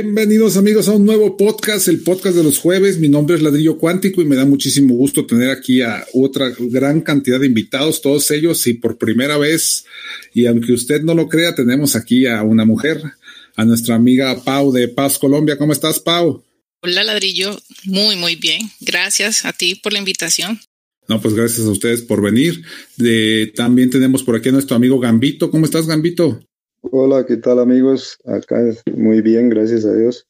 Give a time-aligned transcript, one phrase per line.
[0.00, 3.00] Bienvenidos amigos a un nuevo podcast, el podcast de los jueves.
[3.00, 7.00] Mi nombre es Ladrillo Cuántico y me da muchísimo gusto tener aquí a otra gran
[7.00, 9.86] cantidad de invitados, todos ellos y por primera vez,
[10.32, 13.02] y aunque usted no lo crea, tenemos aquí a una mujer,
[13.56, 15.58] a nuestra amiga Pau de Paz Colombia.
[15.58, 16.44] ¿Cómo estás, Pau?
[16.80, 17.60] Hola, Ladrillo.
[17.82, 18.70] Muy, muy bien.
[18.78, 20.60] Gracias a ti por la invitación.
[21.08, 22.62] No, pues gracias a ustedes por venir.
[22.96, 25.50] De, también tenemos por aquí a nuestro amigo Gambito.
[25.50, 26.47] ¿Cómo estás, Gambito?
[26.90, 28.18] Hola, ¿qué tal amigos?
[28.24, 28.56] Acá
[28.94, 30.26] muy bien, gracias a Dios.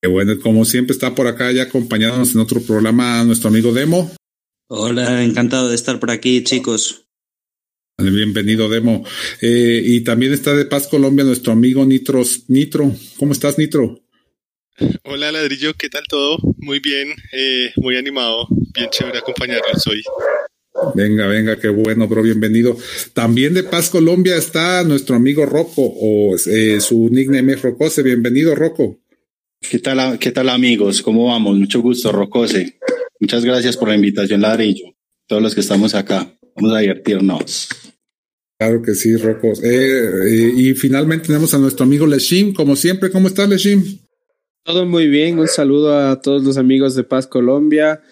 [0.00, 4.10] Qué bueno, como siempre está por acá ya acompañándonos en otro programa nuestro amigo Demo.
[4.68, 7.06] Hola, encantado de estar por aquí, chicos.
[7.98, 9.04] Bienvenido, Demo.
[9.42, 12.44] Eh, y también está de Paz Colombia nuestro amigo Nitros.
[12.48, 14.00] Nitro, ¿cómo estás, Nitro?
[15.04, 16.38] Hola, Ladrillo, ¿qué tal todo?
[16.58, 20.02] Muy bien, eh, muy animado, bien chévere acompañarlos hoy.
[20.94, 22.76] Venga, venga, qué bueno, bro, bienvenido.
[23.12, 28.02] También de Paz Colombia está nuestro amigo Rocco, o eh, su nickname es Rocose.
[28.02, 28.98] Bienvenido, Rocco.
[29.60, 31.02] ¿Qué tal, ¿Qué tal, amigos?
[31.02, 31.58] ¿Cómo vamos?
[31.58, 32.78] Mucho gusto, Rocose.
[33.20, 34.94] Muchas gracias por la invitación, Ladrillo.
[35.26, 37.68] Todos los que estamos acá, vamos a divertirnos.
[38.58, 39.52] Claro que sí, Rocco.
[39.62, 43.10] Eh, eh, y finalmente tenemos a nuestro amigo Leshim, como siempre.
[43.10, 43.82] ¿Cómo estás, Leshim?
[44.64, 45.38] Todo muy bien.
[45.38, 48.02] Un saludo a todos los amigos de Paz Colombia.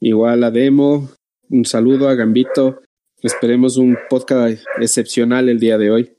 [0.00, 1.10] Igual a Demo,
[1.50, 2.80] un saludo a Gambito.
[3.22, 6.10] Esperemos un podcast excepcional el día de hoy.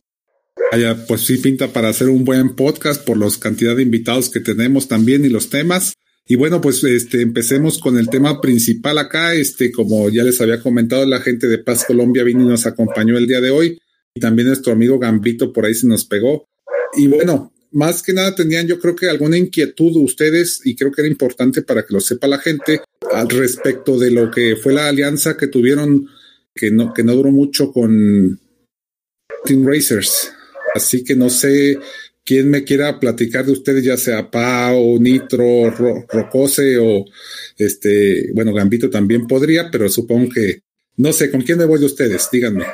[0.72, 4.40] Vaya, pues sí pinta para hacer un buen podcast por la cantidad de invitados que
[4.40, 5.94] tenemos también y los temas.
[6.28, 9.36] Y bueno, pues este empecemos con el tema principal acá.
[9.36, 13.18] Este, como ya les había comentado, la gente de Paz Colombia vino y nos acompañó
[13.18, 13.80] el día de hoy.
[14.16, 16.48] Y también nuestro amigo Gambito por ahí se nos pegó.
[16.98, 21.02] Y bueno, más que nada tenían yo creo que alguna inquietud ustedes y creo que
[21.02, 22.80] era importante para que lo sepa la gente
[23.12, 26.08] al respecto de lo que fue la alianza que tuvieron
[26.56, 28.40] que no que no duró mucho con
[29.44, 30.32] Team Racers.
[30.74, 31.78] Así que no sé
[32.24, 37.06] quién me quiera platicar de ustedes, ya sea Pau, Nitro, Rocose o
[37.58, 40.62] este, bueno, Gambito también podría, pero supongo que
[40.96, 42.30] no sé, ¿con quién me voy de ustedes?
[42.32, 42.66] Díganme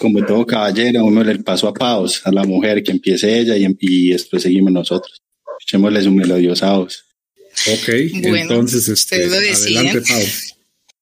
[0.00, 4.08] como todo caballero, uno le paso a Paus, a la mujer, que empiece ella y,
[4.08, 5.20] después seguimos nosotros.
[5.62, 7.04] Echémosle su melodiosa voz.
[7.66, 10.22] Ok, entonces este, adelante, Pau.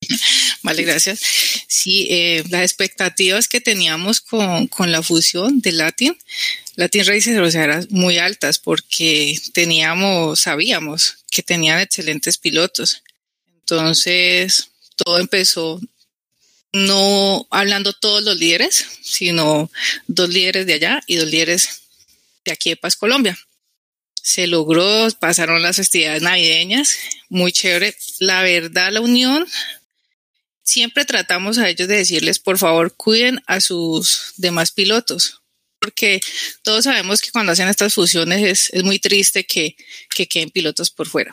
[0.64, 1.20] Vale, gracias.
[1.68, 6.16] Sí, eh, las expectativas que teníamos con, con, la fusión de Latin,
[6.74, 13.04] Latin Races, o sea, eran muy altas porque teníamos, sabíamos que tenían excelentes pilotos.
[13.60, 15.80] Entonces, todo empezó
[16.72, 19.70] no hablando todos los líderes, sino
[20.06, 21.82] dos líderes de allá y dos líderes
[22.44, 23.38] de aquí de Paz, Colombia.
[24.22, 26.96] Se logró, pasaron las festividades navideñas,
[27.28, 27.96] muy chévere.
[28.18, 29.46] La verdad, la unión,
[30.62, 35.40] siempre tratamos a ellos de decirles, por favor, cuiden a sus demás pilotos,
[35.78, 36.20] porque
[36.62, 39.76] todos sabemos que cuando hacen estas fusiones es, muy triste que
[40.28, 41.32] queden pilotos por fuera.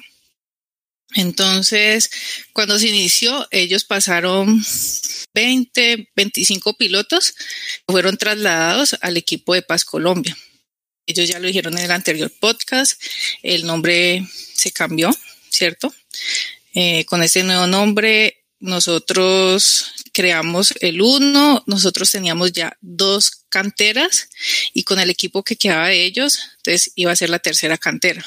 [1.16, 2.12] Entonces,
[2.52, 4.62] cuando se inició, ellos pasaron
[5.34, 7.34] 20, 25 pilotos,
[7.88, 10.38] fueron trasladados al equipo de Paz Colombia.
[11.08, 13.02] Ellos ya lo dijeron en el anterior podcast,
[13.44, 15.09] el nombre se cambió,
[15.50, 15.94] ¿cierto?
[16.74, 24.28] Eh, con este nuevo nombre, nosotros creamos el uno, nosotros teníamos ya dos canteras
[24.74, 28.26] y con el equipo que quedaba de ellos, entonces iba a ser la tercera cantera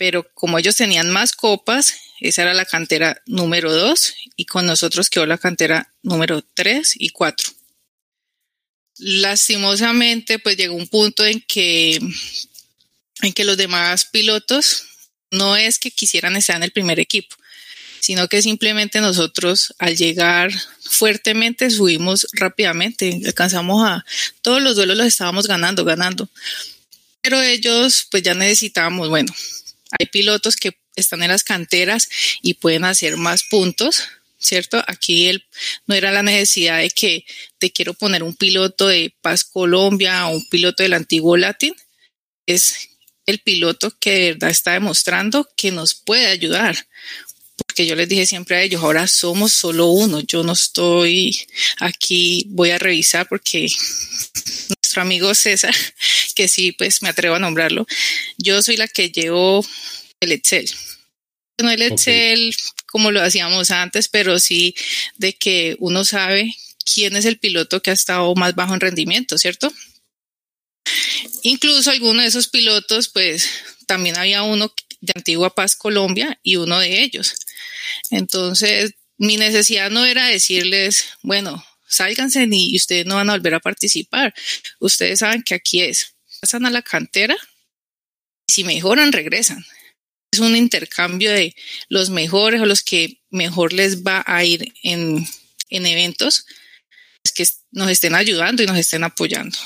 [0.00, 5.10] pero como ellos tenían más copas, esa era la cantera número dos y con nosotros
[5.10, 7.50] quedó la cantera número tres y cuatro.
[8.96, 12.00] Lastimosamente, pues llegó un punto en que,
[13.20, 14.84] en que los demás pilotos
[15.30, 17.36] no es que quisieran estar en el primer equipo,
[18.00, 24.06] sino que simplemente nosotros al llegar fuertemente subimos rápidamente, alcanzamos a
[24.40, 26.26] todos los duelos los estábamos ganando, ganando.
[27.20, 29.30] Pero ellos pues ya necesitábamos, bueno,
[29.98, 32.08] hay pilotos que están en las canteras
[32.42, 34.04] y pueden hacer más puntos,
[34.38, 34.82] ¿cierto?
[34.86, 35.44] Aquí el,
[35.86, 37.24] no era la necesidad de que
[37.58, 41.74] te quiero poner un piloto de Paz Colombia o un piloto del antiguo Latin.
[42.46, 42.90] Es
[43.26, 46.76] el piloto que de verdad está demostrando que nos puede ayudar.
[47.70, 50.18] Porque yo les dije siempre a ellos, ahora somos solo uno.
[50.22, 51.46] Yo no estoy
[51.78, 53.68] aquí, voy a revisar porque
[54.68, 55.72] nuestro amigo César,
[56.34, 57.86] que sí, pues me atrevo a nombrarlo,
[58.38, 59.64] yo soy la que llevo
[60.18, 60.68] el Excel.
[61.62, 62.52] No el Excel
[62.86, 64.74] como lo hacíamos antes, pero sí
[65.16, 66.56] de que uno sabe
[66.92, 69.72] quién es el piloto que ha estado más bajo en rendimiento, ¿cierto?
[71.44, 73.48] Incluso alguno de esos pilotos, pues
[73.86, 77.32] también había uno de Antigua Paz Colombia y uno de ellos.
[78.10, 83.60] Entonces, mi necesidad no era decirles, bueno, sálganse y ustedes no van a volver a
[83.60, 84.34] participar.
[84.78, 87.36] Ustedes saben que aquí es, pasan a la cantera
[88.46, 89.64] y si mejoran, regresan.
[90.32, 91.54] Es un intercambio de
[91.88, 95.26] los mejores o los que mejor les va a ir en,
[95.68, 96.46] en eventos
[97.34, 99.58] que nos estén ayudando y nos estén apoyando.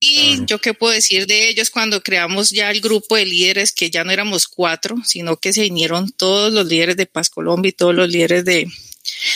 [0.00, 3.90] Y yo qué puedo decir de ellos cuando creamos ya el grupo de líderes, que
[3.90, 7.72] ya no éramos cuatro, sino que se vinieron todos los líderes de Paz Colombia y
[7.72, 8.70] todos los líderes de,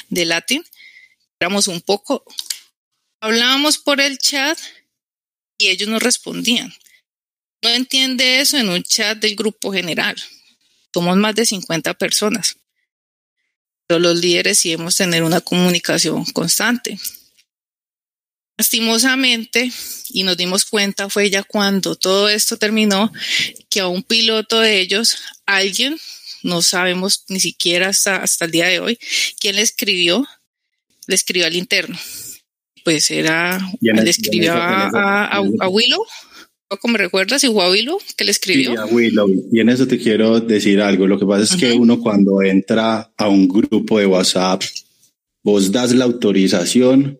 [0.08, 0.64] de Latin.
[1.40, 2.24] Éramos un poco,
[3.20, 4.56] hablábamos por el chat
[5.58, 6.72] y ellos nos respondían.
[7.62, 10.16] No entiende eso en un chat del grupo general.
[10.94, 12.56] Somos más de 50 personas.
[13.86, 16.98] Pero los líderes sí debemos tener una comunicación constante.
[18.58, 19.70] Lastimosamente,
[20.10, 23.12] y nos dimos cuenta fue ya cuando todo esto terminó,
[23.70, 25.16] que a un piloto de ellos,
[25.46, 25.96] alguien,
[26.42, 28.98] no sabemos ni siquiera hasta, hasta el día de hoy,
[29.40, 30.26] quién le escribió,
[31.06, 31.98] le escribió al interno.
[32.84, 36.04] Pues era, le escribió a, a, Willow,
[36.80, 38.78] como recuerdas, y fue a Willow que le escribió.
[38.80, 39.28] a Willow.
[39.52, 41.06] Y en eso te quiero decir algo.
[41.06, 44.62] Lo que pasa es que uno cuando entra a un grupo de WhatsApp,
[45.44, 47.18] vos das la autorización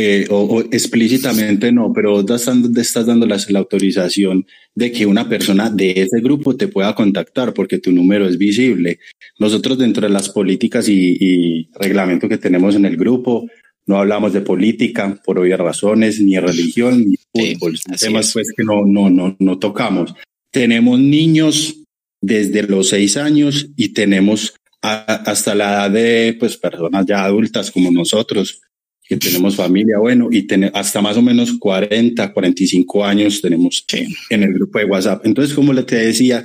[0.00, 5.70] eh, o, explícitamente no, pero estás dando, estás dando la, autorización de que una persona
[5.70, 9.00] de ese grupo te pueda contactar porque tu número es visible.
[9.40, 13.48] Nosotros dentro de las políticas y, y reglamentos que tenemos en el grupo,
[13.86, 17.16] no hablamos de política por obvias razones, ni religión, ni
[17.56, 17.76] fútbol.
[17.98, 20.14] temas pues que no, no, no, no tocamos.
[20.52, 21.82] Tenemos niños
[22.20, 27.90] desde los seis años y tenemos hasta la edad de pues personas ya adultas como
[27.90, 28.60] nosotros
[29.08, 33.86] que tenemos familia, bueno, y hasta más o menos 40, 45 años tenemos
[34.28, 35.24] en el grupo de WhatsApp.
[35.24, 36.44] Entonces, como le te decía,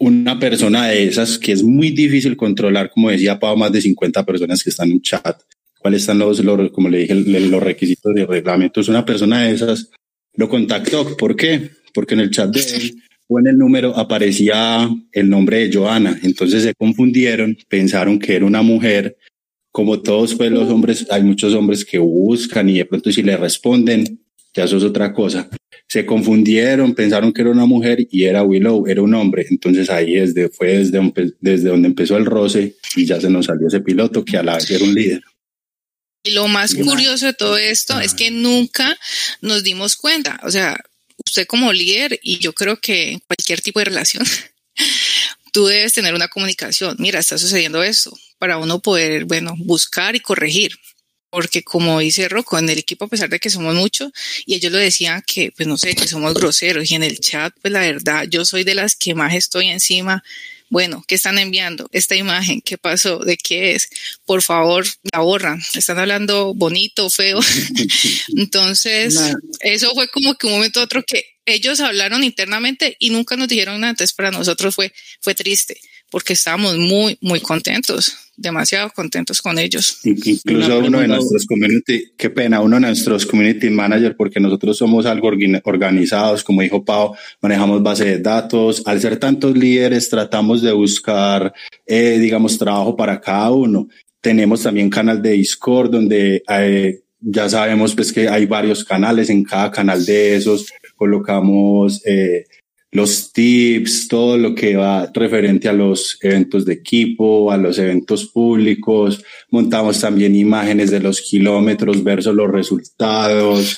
[0.00, 4.26] una persona de esas que es muy difícil controlar, como decía Pau, más de 50
[4.26, 5.40] personas que están en chat,
[5.78, 6.42] cuáles están los,
[6.72, 8.88] como le dije, los requisitos de reglamentos.
[8.88, 9.90] Una persona de esas
[10.34, 11.16] lo contactó.
[11.16, 11.70] ¿Por qué?
[11.94, 16.18] Porque en el chat de él o en el número aparecía el nombre de Joana.
[16.24, 19.16] Entonces se confundieron, pensaron que era una mujer
[19.72, 23.36] como todos pues los hombres, hay muchos hombres que buscan y de pronto si le
[23.36, 24.20] responden,
[24.54, 25.48] ya eso es otra cosa.
[25.86, 29.46] Se confundieron, pensaron que era una mujer y era Willow, era un hombre.
[29.48, 31.00] Entonces ahí desde, fue desde,
[31.40, 34.56] desde donde empezó el roce y ya se nos salió ese piloto que a la
[34.56, 35.22] vez era un líder.
[36.22, 38.98] Y lo más curioso de todo esto es que nunca
[39.40, 40.38] nos dimos cuenta.
[40.42, 40.78] O sea,
[41.24, 44.24] usted como líder y yo creo que en cualquier tipo de relación,
[45.52, 46.96] tú debes tener una comunicación.
[46.98, 50.72] Mira, está sucediendo esto para uno poder, bueno, buscar y corregir.
[51.28, 54.10] Porque como dice Rocco, en el equipo, a pesar de que somos muchos,
[54.46, 57.52] y ellos lo decían que, pues no sé, que somos groseros, y en el chat,
[57.60, 60.24] pues la verdad, yo soy de las que más estoy encima.
[60.70, 61.88] Bueno, ¿qué están enviando?
[61.92, 63.18] Esta imagen, ¿qué pasó?
[63.18, 63.90] ¿De qué es?
[64.24, 65.62] Por favor, la borran.
[65.74, 67.40] Están hablando bonito, feo.
[68.36, 69.18] Entonces,
[69.60, 73.80] eso fue como que un momento otro que ellos hablaron internamente y nunca nos dijeron
[73.80, 73.90] nada.
[73.90, 75.78] Entonces, para nosotros fue, fue triste
[76.10, 80.00] porque estábamos muy, muy contentos, demasiado contentos con ellos.
[80.04, 85.06] Incluso uno de nuestros community, qué pena, uno de nuestros community manager, porque nosotros somos
[85.06, 85.30] algo
[85.64, 88.82] organizados, como dijo Pau, manejamos base de datos.
[88.86, 91.52] Al ser tantos líderes, tratamos de buscar,
[91.86, 93.88] eh, digamos, trabajo para cada uno.
[94.20, 99.44] Tenemos también canal de Discord donde eh, ya sabemos pues que hay varios canales, en
[99.44, 100.66] cada canal de esos
[101.00, 102.44] colocamos eh,
[102.92, 108.26] los tips, todo lo que va referente a los eventos de equipo, a los eventos
[108.26, 109.22] públicos.
[109.50, 113.76] Montamos también imágenes de los kilómetros versus los resultados.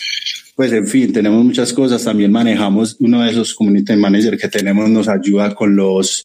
[0.56, 2.04] Pues en fin, tenemos muchas cosas.
[2.04, 6.24] También manejamos uno de esos community manager que tenemos, nos ayuda con los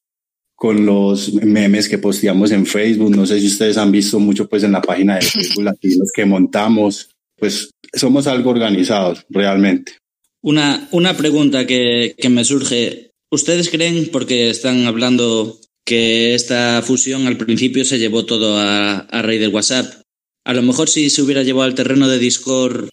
[0.56, 3.16] con los memes que posteamos en Facebook.
[3.16, 6.26] No sé si ustedes han visto mucho pues en la página de Facebook Latinos que
[6.26, 7.12] montamos.
[7.38, 9.94] Pues somos algo organizados realmente.
[10.42, 13.12] Una, una pregunta que, que me surge.
[13.30, 19.22] ¿Ustedes creen, porque están hablando que esta fusión al principio se llevó todo a, a
[19.22, 20.02] raíz del WhatsApp?
[20.46, 22.90] A lo mejor si se hubiera llevado al terreno de Discord,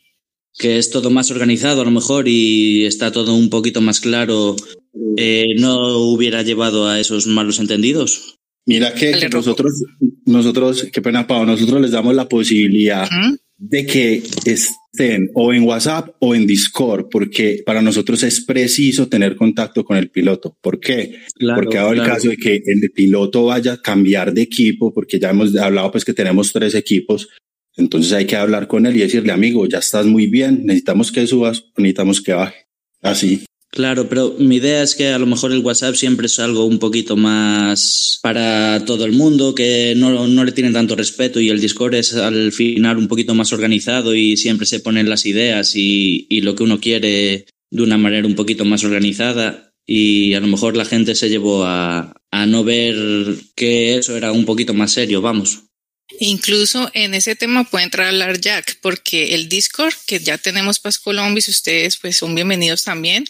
[0.58, 4.56] que es todo más organizado a lo mejor y está todo un poquito más claro,
[5.16, 8.36] eh, no hubiera llevado a esos malos entendidos.
[8.66, 9.84] Mira que nosotros,
[10.24, 13.08] nosotros, qué pena, Pau, nosotros les damos la posibilidad
[13.56, 19.36] de que estén o en WhatsApp o en Discord, porque para nosotros es preciso tener
[19.36, 20.56] contacto con el piloto.
[20.60, 21.20] ¿Por qué?
[21.54, 25.30] porque ahora el caso de que el piloto vaya a cambiar de equipo, porque ya
[25.30, 27.28] hemos hablado pues que tenemos tres equipos,
[27.76, 31.26] entonces hay que hablar con él y decirle, amigo, ya estás muy bien, necesitamos que
[31.26, 32.66] subas, necesitamos que baje.
[33.02, 33.44] Así.
[33.74, 36.78] Claro, pero mi idea es que a lo mejor el WhatsApp siempre es algo un
[36.78, 41.60] poquito más para todo el mundo, que no, no, le tienen tanto respeto y el
[41.60, 46.24] Discord es al final un poquito más organizado y siempre se ponen las ideas y,
[46.30, 50.46] y lo que uno quiere de una manera un poquito más organizada y a lo
[50.46, 52.94] mejor la gente se llevó a, a no ver
[53.56, 55.64] que eso era un poquito más serio, vamos.
[56.20, 60.78] Incluso en ese tema puede entrar a hablar Jack, porque el Discord que ya tenemos
[60.78, 63.24] Paz Colombia, y ustedes pues son bienvenidos también,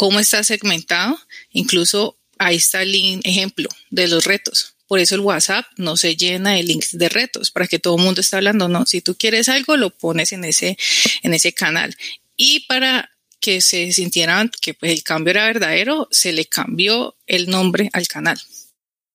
[0.00, 1.20] cómo está segmentado,
[1.52, 4.72] incluso ahí está el ejemplo de los retos.
[4.88, 8.02] Por eso el WhatsApp no se llena de links de retos, para que todo el
[8.02, 10.78] mundo esté hablando, no, si tú quieres algo, lo pones en ese,
[11.22, 11.94] en ese canal.
[12.34, 17.50] Y para que se sintieran que pues, el cambio era verdadero, se le cambió el
[17.50, 18.40] nombre al canal.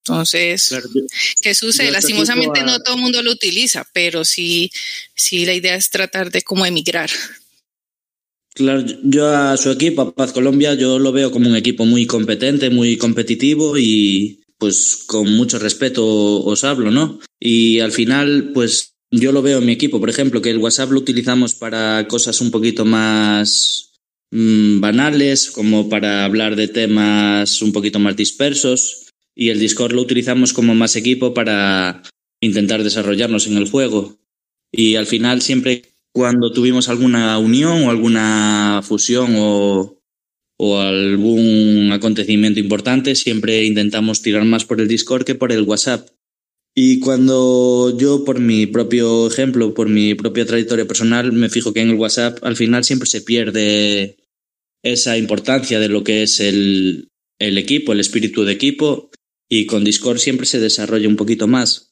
[0.04, 0.70] Entonces,
[1.42, 1.89] ¿qué sucede?
[1.89, 4.72] Lastimosamente no todo el mundo lo utiliza, pero sí,
[5.15, 7.10] sí la idea es tratar de como emigrar.
[8.55, 12.05] Claro, yo a su equipo, a Paz Colombia, yo lo veo como un equipo muy
[12.05, 17.19] competente, muy competitivo y pues con mucho respeto os hablo, ¿no?
[17.38, 20.91] Y al final, pues yo lo veo en mi equipo, por ejemplo, que el WhatsApp
[20.91, 23.91] lo utilizamos para cosas un poquito más
[24.31, 30.01] mmm, banales, como para hablar de temas un poquito más dispersos y el Discord lo
[30.01, 32.03] utilizamos como más equipo para
[32.39, 34.17] intentar desarrollarnos en el juego.
[34.71, 40.00] Y al final siempre cuando tuvimos alguna unión o alguna fusión o,
[40.57, 46.07] algún acontecimiento importante, siempre intentamos tirar más por el Discord que por el WhatsApp.
[46.74, 51.81] Y cuando yo, por mi propio ejemplo, por mi propia trayectoria personal, me fijo que
[51.81, 54.15] en el WhatsApp al final siempre se pierde
[54.84, 59.10] esa importancia de lo que es el, el equipo, el espíritu de equipo,
[59.50, 61.91] y con Discord siempre se desarrolla un poquito más.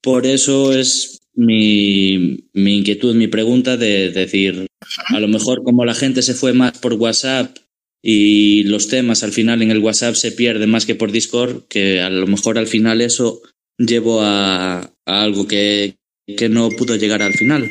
[0.00, 4.66] Por eso es mi, mi inquietud, mi pregunta de decir,
[5.06, 7.56] a lo mejor como la gente se fue más por WhatsApp
[8.02, 12.00] y los temas al final en el WhatsApp se pierden más que por Discord, que
[12.00, 13.40] a lo mejor al final eso
[13.78, 15.94] llevó a, algo que,
[16.26, 17.70] que no pudo llegar al final.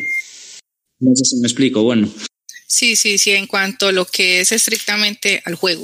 [0.99, 2.09] No sé si me explico, bueno.
[2.67, 5.83] Sí, sí, sí, en cuanto a lo que es estrictamente al juego.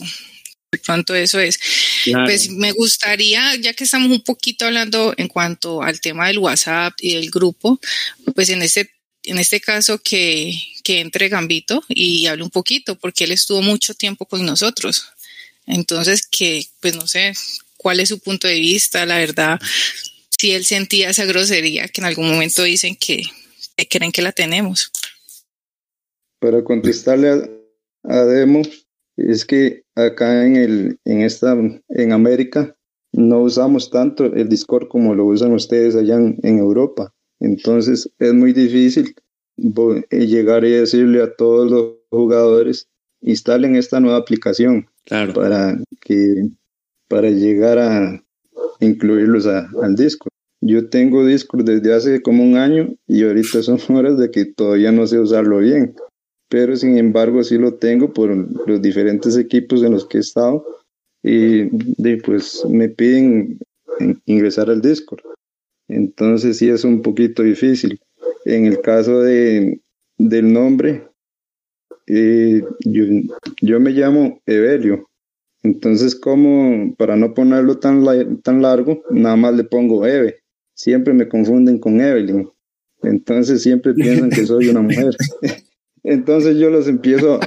[0.73, 1.59] De pronto eso es.
[2.25, 6.95] Pues me gustaría, ya que estamos un poquito hablando en cuanto al tema del WhatsApp
[6.99, 7.79] y del grupo,
[8.33, 8.89] pues en este,
[9.21, 10.51] en este caso que,
[10.83, 15.05] que entre Gambito y hable un poquito, porque él estuvo mucho tiempo con nosotros.
[15.67, 17.33] Entonces, que, pues no sé
[17.77, 19.61] cuál es su punto de vista, la verdad,
[20.31, 23.21] si él sentía esa grosería que en algún momento dicen que,
[23.91, 24.91] creen que la tenemos.
[26.39, 28.63] Para contestarle a, a Demo,
[29.17, 31.57] es que acá en, el, en, esta,
[31.89, 32.75] en América
[33.11, 37.13] no usamos tanto el Discord como lo usan ustedes allá en, Europa.
[37.39, 39.15] Entonces es muy difícil
[39.57, 42.87] eh, llegar y decirle a todos los jugadores
[43.21, 46.49] instalen esta nueva aplicación para que
[47.07, 48.23] para llegar a
[48.79, 50.31] incluirlos al Discord.
[50.61, 54.91] Yo tengo Discord desde hace como un año y ahorita son horas de que todavía
[54.91, 55.93] no sé usarlo bien
[56.53, 58.29] pero sin embargo sí lo tengo por
[58.67, 60.63] los diferentes equipos en los que he estado
[61.23, 61.65] y,
[62.17, 63.57] pues me piden
[64.27, 65.23] ingresar al Discord.
[65.87, 67.99] Entonces sí es un poquito difícil.
[68.45, 69.81] En el caso de,
[70.19, 71.07] del nombre,
[72.05, 75.09] eh, yo, me llamo Evelio.
[75.63, 78.05] Entonces, como para no ponerlo tan,
[78.43, 80.43] tan largo, nada más le pongo Eve.
[80.75, 82.47] Siempre me confunden con Evelyn.
[83.01, 85.15] Entonces siempre piensan que soy una mujer.
[86.03, 87.39] Entonces yo los empiezo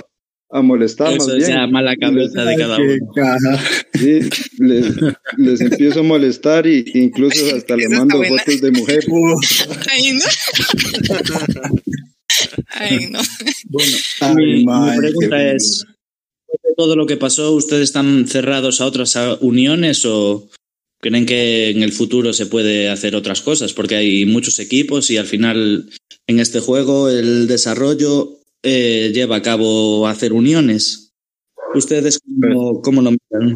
[0.51, 1.51] a molestar Eso más bien.
[1.51, 3.59] llama la cabeza de cada uno.
[3.95, 4.21] Sí,
[4.59, 9.05] les, empiezo a molestar y incluso hasta le mando fotos de mujer.
[9.91, 10.25] Ay, no.
[12.71, 13.21] Ay, no.
[13.69, 14.65] Bueno, mi,
[14.99, 15.85] pregunta es,
[16.77, 20.49] todo lo que pasó, ¿ustedes están cerrados a otras uniones o
[21.01, 23.73] creen que en el futuro se puede hacer otras cosas?
[23.73, 25.91] Porque hay muchos equipos y al final
[26.27, 31.15] en este juego el desarrollo eh, lleva a cabo hacer uniones.
[31.75, 32.21] ¿Ustedes
[32.83, 33.55] cómo, lo miran?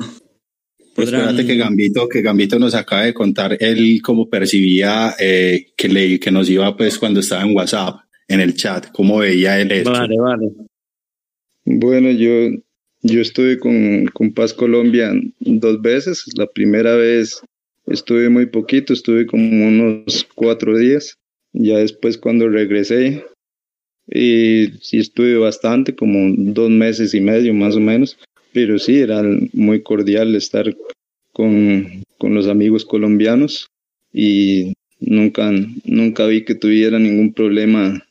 [0.94, 5.88] Pues espérate que Gambito, que Gambito nos acaba de contar él cómo percibía eh, que,
[5.88, 9.72] le, que nos iba pues cuando estaba en WhatsApp, en el chat, cómo veía él
[9.72, 9.92] esto.
[9.92, 10.50] Vale, vale.
[11.64, 12.56] Bueno, yo,
[13.02, 16.24] yo estuve con, con Paz Colombia dos veces.
[16.36, 17.40] La primera vez
[17.86, 21.16] estuve muy poquito, estuve como unos cuatro días
[21.52, 23.24] ya después cuando regresé,
[24.10, 28.18] y sí estuve bastante, como dos meses y medio más o menos,
[28.52, 30.76] pero sí, era muy cordial estar
[31.32, 33.68] con, con los amigos colombianos
[34.12, 35.52] y nunca,
[35.84, 38.04] nunca vi que tuviera ningún problema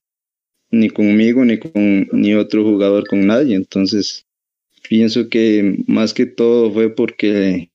[0.72, 3.56] ni conmigo ni con ni otro jugador con nadie.
[3.56, 4.26] Entonces,
[4.88, 7.70] pienso que más que todo fue porque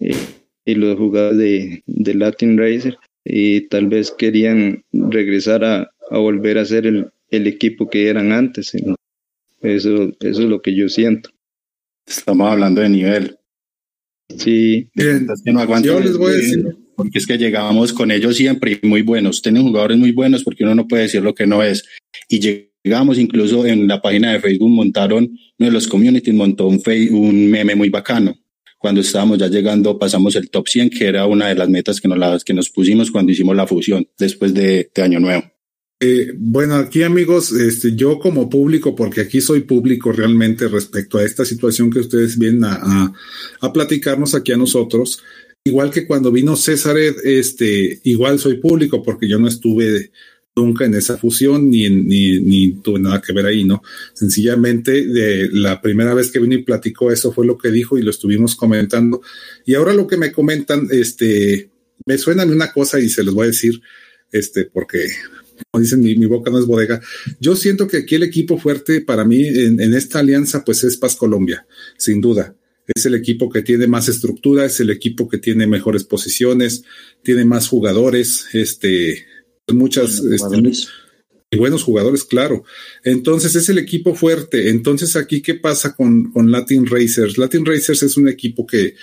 [0.00, 0.16] eh,
[0.64, 1.38] y los jugadores
[1.86, 7.46] de, Latin Racer y tal vez querían regresar a, a volver a ser el, el,
[7.46, 8.74] equipo que eran antes.
[8.74, 8.94] Eso,
[9.60, 11.30] eso es lo que yo siento.
[12.06, 13.38] Estamos hablando de nivel.
[14.36, 14.90] Sí.
[14.94, 16.76] que no yo les voy a decir.
[16.96, 19.40] Porque es que llegábamos con ellos siempre muy buenos.
[19.40, 21.84] Tienen jugadores muy buenos porque uno no puede decir lo que no es.
[22.28, 22.40] Y
[22.84, 26.82] llegamos incluso en la página de Facebook, montaron, uno de los communities montó un,
[27.12, 28.34] un meme muy bacano.
[28.78, 32.08] Cuando estábamos ya llegando, pasamos el top 100, que era una de las metas que
[32.08, 35.44] nos, que nos pusimos cuando hicimos la fusión después de, de Año Nuevo.
[36.00, 41.24] Eh, bueno, aquí amigos, este, yo como público, porque aquí soy público realmente respecto a
[41.24, 43.12] esta situación que ustedes vienen a,
[43.60, 45.20] a, platicarnos aquí a nosotros,
[45.64, 50.12] igual que cuando vino César, este, igual soy público porque yo no estuve
[50.54, 53.82] nunca en esa fusión ni, ni, ni tuve nada que ver ahí, ¿no?
[54.14, 58.02] Sencillamente, de la primera vez que vino y platicó eso fue lo que dijo y
[58.02, 59.20] lo estuvimos comentando.
[59.66, 61.70] Y ahora lo que me comentan, este,
[62.06, 63.80] me suena una cosa y se los voy a decir,
[64.30, 65.00] este, porque
[65.70, 67.00] como dicen, mi, mi, boca no es bodega.
[67.40, 70.96] Yo siento que aquí el equipo fuerte para mí en, en, esta alianza, pues es
[70.96, 72.54] Paz Colombia, sin duda.
[72.86, 76.84] Es el equipo que tiene más estructura, es el equipo que tiene mejores posiciones,
[77.22, 79.26] tiene más jugadores, este,
[79.68, 80.56] muchas, este,
[81.50, 82.64] y buenos jugadores, claro.
[83.04, 84.68] Entonces es el equipo fuerte.
[84.68, 87.38] Entonces aquí, ¿qué pasa con, con Latin Racers?
[87.38, 88.94] Latin Racers es un equipo que,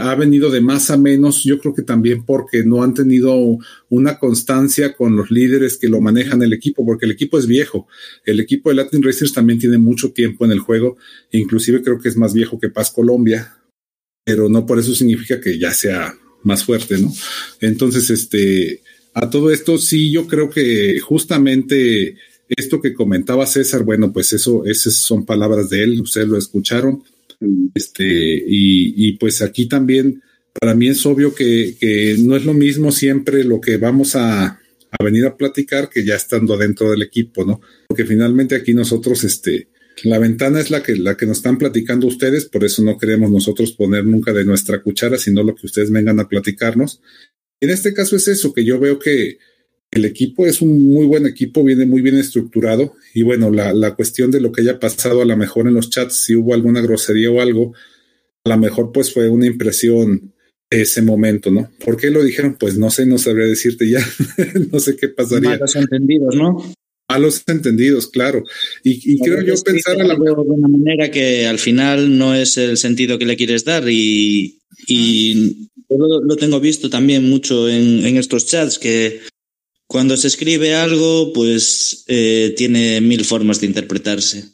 [0.00, 3.58] ha venido de más a menos, yo creo que también porque no han tenido
[3.88, 7.86] una constancia con los líderes que lo manejan el equipo, porque el equipo es viejo.
[8.24, 10.96] El equipo de Latin Racers también tiene mucho tiempo en el juego,
[11.30, 13.56] inclusive creo que es más viejo que Paz Colombia,
[14.24, 17.12] pero no por eso significa que ya sea más fuerte, ¿no?
[17.60, 18.82] Entonces, este,
[19.14, 22.16] a todo esto sí, yo creo que justamente
[22.48, 27.02] esto que comentaba César, bueno, pues eso, esas son palabras de él, ustedes lo escucharon
[27.74, 30.22] este, y, pues aquí también,
[30.58, 34.60] para mí es obvio que, no es lo mismo siempre lo que vamos a,
[35.02, 37.60] venir a platicar que ya estando dentro del equipo, ¿no?
[37.86, 39.68] Porque finalmente aquí nosotros, este,
[40.02, 43.30] la ventana es la que, la que nos están platicando ustedes, por eso no queremos
[43.30, 47.00] nosotros poner nunca de nuestra cuchara, sino lo que ustedes vengan a platicarnos.
[47.60, 49.38] En este caso es eso, que yo veo que,
[49.90, 53.94] el equipo es un muy buen equipo, viene muy bien estructurado y bueno, la, la,
[53.94, 56.80] cuestión de lo que haya pasado a lo mejor en los chats, si hubo alguna
[56.80, 57.72] grosería o algo,
[58.44, 60.34] a lo mejor pues fue una impresión
[60.70, 61.70] ese momento, ¿no?
[61.82, 62.56] ¿Por qué lo dijeron?
[62.58, 64.06] Pues no sé, no sabría decirte ya,
[64.72, 65.50] no sé qué pasaría.
[65.50, 66.72] Malos entendidos, ¿no?
[67.08, 68.44] Malos entendidos, claro.
[68.84, 70.14] Y, y creo yo pensar a la...
[70.14, 74.58] de una manera que al final no es el sentido que le quieres dar y,
[74.86, 79.20] y yo lo, lo tengo visto también mucho en, en estos chats que
[79.88, 84.44] cuando se escribe algo, pues eh, tiene mil formas de interpretarse.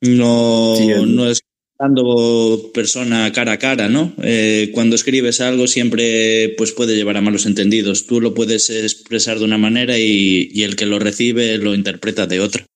[0.00, 0.74] No,
[1.06, 1.42] no es
[1.78, 4.14] dando persona cara a cara, ¿no?
[4.22, 8.06] Eh, cuando escribes algo siempre pues puede llevar a malos entendidos.
[8.06, 12.26] Tú lo puedes expresar de una manera y, y el que lo recibe lo interpreta
[12.26, 12.66] de otra.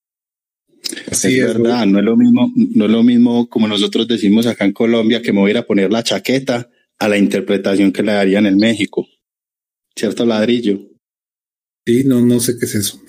[1.13, 4.65] Sí, es verdad, no es lo mismo, no es lo mismo como nosotros decimos acá
[4.65, 8.03] en Colombia que me voy a ir a poner la chaqueta a la interpretación que
[8.03, 9.07] le darían en México.
[9.95, 10.88] ¿Cierto ladrillo?
[11.89, 13.01] Sí, no, no sé qué es eso.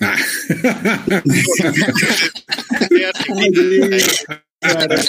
[4.62, 5.06] Ah.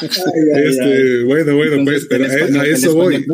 [0.00, 3.24] este, bueno, bueno, pues, pero a, eso voy.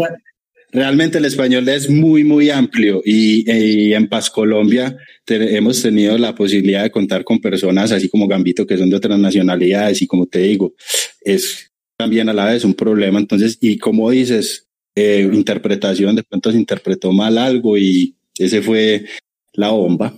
[0.73, 4.97] Realmente el español es muy, muy amplio y, y en Paz Colombia
[5.27, 8.97] te, hemos tenido la posibilidad de contar con personas así como Gambito que son de
[8.97, 10.75] otras nacionalidades y como te digo,
[11.21, 13.19] es también a la vez un problema.
[13.19, 14.64] Entonces, y como dices,
[14.95, 19.05] eh, interpretación, de pronto se interpretó mal algo y ese fue
[19.53, 20.15] la bomba.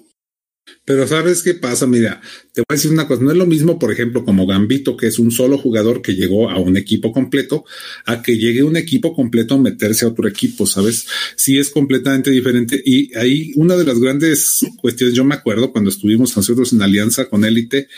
[0.84, 1.86] Pero ¿sabes qué pasa?
[1.86, 2.20] Mira,
[2.52, 5.08] te voy a decir una cosa, no es lo mismo, por ejemplo, como Gambito, que
[5.08, 7.64] es un solo jugador que llegó a un equipo completo,
[8.04, 11.06] a que llegue un equipo completo a meterse a otro equipo, ¿sabes?
[11.36, 12.80] Sí es completamente diferente.
[12.84, 17.28] Y ahí una de las grandes cuestiones, yo me acuerdo cuando estuvimos nosotros en alianza
[17.28, 17.88] con Élite,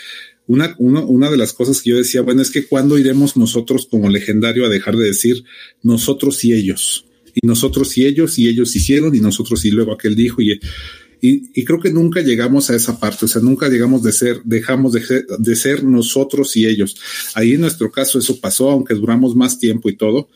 [0.49, 4.09] una, una de las cosas que yo decía, bueno, es que cuando iremos nosotros como
[4.09, 5.43] legendario a dejar de decir
[5.83, 10.15] nosotros y ellos, y nosotros y ellos, y ellos hicieron, y nosotros y luego aquel
[10.15, 10.59] dijo, y,
[11.21, 14.93] y, creo que nunca llegamos a esa parte, o sea, nunca llegamos de ser, dejamos
[14.93, 15.03] de,
[15.37, 16.95] de ser nosotros y ellos.
[17.35, 20.29] Ahí en nuestro caso eso pasó, aunque duramos más tiempo y todo,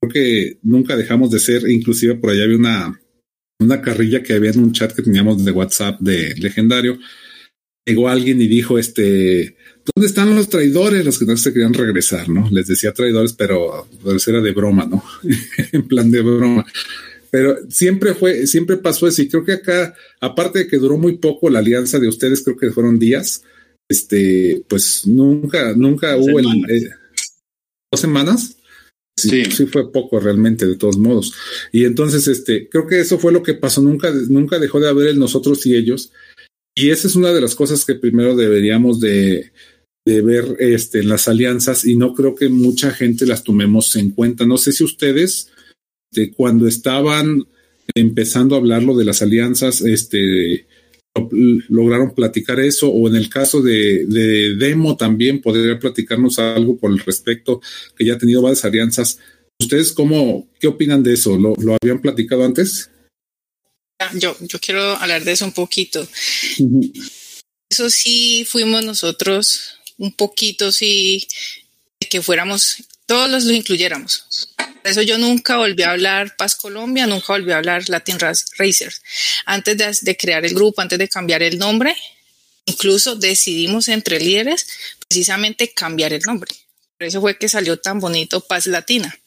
[0.00, 3.00] creo que nunca dejamos de ser, inclusive por allá había una,
[3.58, 6.98] una carrilla que había en un chat que teníamos de WhatsApp de legendario.
[7.86, 9.56] Llegó alguien y dijo, este,
[9.94, 11.04] ¿dónde están los traidores?
[11.04, 12.50] Los que no se querían regresar, ¿no?
[12.50, 15.04] Les decía traidores, pero pues era de broma, ¿no?
[15.72, 16.66] en plan de broma.
[17.30, 19.22] Pero siempre fue, siempre pasó eso.
[19.22, 22.56] Y creo que acá, aparte de que duró muy poco la alianza de ustedes, creo
[22.56, 23.42] que fueron días,
[23.88, 26.90] este, pues nunca, nunca hubo el, eh,
[27.92, 28.56] dos semanas.
[29.18, 31.32] Sí, sí, fue poco realmente, de todos modos.
[31.72, 33.80] Y entonces, este, creo que eso fue lo que pasó.
[33.80, 36.12] Nunca, nunca dejó de haber el nosotros y ellos.
[36.78, 39.50] Y esa es una de las cosas que primero deberíamos de,
[40.04, 44.44] ver este, en las alianzas y no creo que mucha gente las tomemos en cuenta.
[44.44, 45.50] No sé si ustedes,
[46.12, 47.44] de cuando estaban
[47.94, 50.66] empezando a hablarlo de las alianzas, este,
[51.70, 56.90] lograron platicar eso o en el caso de, de, Demo también podría platicarnos algo por
[56.90, 57.62] el respecto
[57.96, 59.18] que ya ha tenido varias alianzas.
[59.58, 61.38] ¿Ustedes cómo, qué opinan de eso?
[61.38, 62.90] ¿Lo, lo habían platicado antes?
[64.14, 66.06] Yo, yo quiero hablar de eso un poquito.
[67.68, 71.26] Eso sí fuimos nosotros un poquito, sí,
[72.10, 74.26] que fuéramos, todos los, los incluyéramos
[74.86, 79.02] eso yo nunca volví a hablar Paz Colombia, nunca volví a hablar Latin Racers.
[79.44, 81.94] Antes de, crear el grupo, antes de cambiar el nombre,
[82.64, 84.66] incluso decidimos entre líderes
[85.08, 86.52] precisamente cambiar el nombre.
[86.98, 89.18] Por eso fue que salió tan bonito Paz Latina.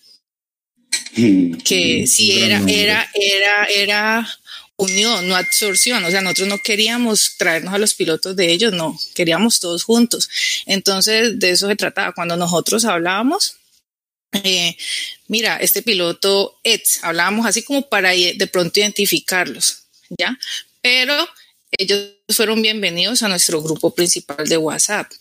[1.16, 4.40] Mm, que sí era, era, era, era
[4.80, 6.04] unión, no absorción.
[6.06, 10.30] O sea, nosotros no queríamos traernos a los pilotos de ellos, no, queríamos todos juntos.
[10.66, 12.14] Entonces, de eso se trataba.
[12.14, 13.58] Cuando nosotros hablábamos,
[14.32, 14.78] eh,
[15.28, 19.84] mira, este piloto ETS, hablábamos así como para de pronto identificarlos,
[20.18, 20.38] ¿ya?
[20.82, 21.28] Pero
[21.78, 25.12] ellos fueron bienvenidos a nuestro grupo principal de WhatsApp.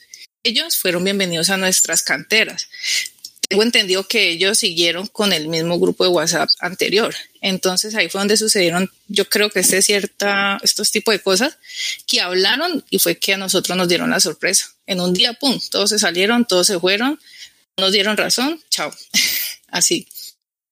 [0.44, 2.68] Ellos fueron bienvenidos a nuestras canteras.
[3.48, 7.14] Tengo entendido que ellos siguieron con el mismo grupo de WhatsApp anterior.
[7.40, 11.56] Entonces ahí fue donde sucedieron, yo creo que este cierta, estos tipos de cosas
[12.06, 14.66] que hablaron y fue que a nosotros nos dieron la sorpresa.
[14.86, 17.18] En un día, pum, todos se salieron, todos se fueron
[17.78, 18.90] nos dieron razón, chao.
[19.68, 20.06] Así.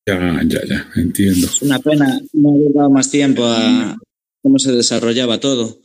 [0.07, 1.47] Ya, ya, ya, entiendo.
[1.47, 3.97] Es una pena no haber dado más tiempo a
[4.43, 5.81] cómo se desarrollaba todo.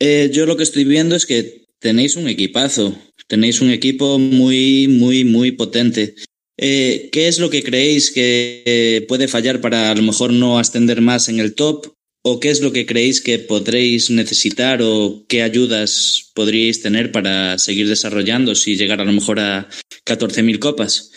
[0.00, 4.88] Eh, yo lo que estoy viendo es que tenéis un equipazo, tenéis un equipo muy,
[4.88, 6.14] muy, muy potente.
[6.56, 11.00] Eh, ¿Qué es lo que creéis que puede fallar para a lo mejor no ascender
[11.00, 11.94] más en el top?
[12.24, 17.58] ¿O qué es lo que creéis que podréis necesitar o qué ayudas podríais tener para
[17.58, 19.68] seguir desarrollando si llegar a lo mejor a
[20.04, 21.12] 14.000 copas?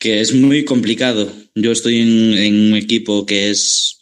[0.00, 1.32] Que es muy complicado.
[1.54, 4.01] Yo estoy en, un equipo que es,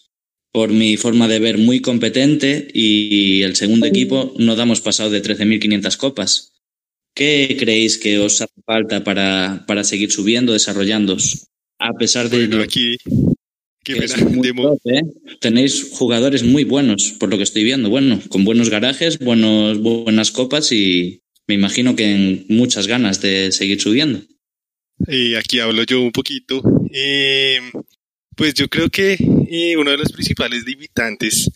[0.53, 5.23] por mi forma de ver, muy competente y el segundo equipo no damos pasado de
[5.23, 6.53] 13.500 copas.
[7.15, 11.47] ¿Qué creéis que os hace falta para, para seguir subiendo, desarrollándoos?
[11.79, 12.47] A pesar de...
[12.47, 12.97] Bueno, aquí
[14.85, 15.03] ¿eh?
[15.41, 17.91] Tenéis jugadores muy buenos, por lo que estoy viendo.
[17.91, 23.53] Bueno, con buenos garajes, buenos, buenas copas y me imagino que en muchas ganas de
[23.53, 24.21] seguir subiendo.
[25.09, 26.63] Y aquí hablo yo un poquito.
[26.93, 27.61] Eh,
[28.41, 29.19] pues yo creo que
[29.51, 31.51] eh, uno de los principales limitantes,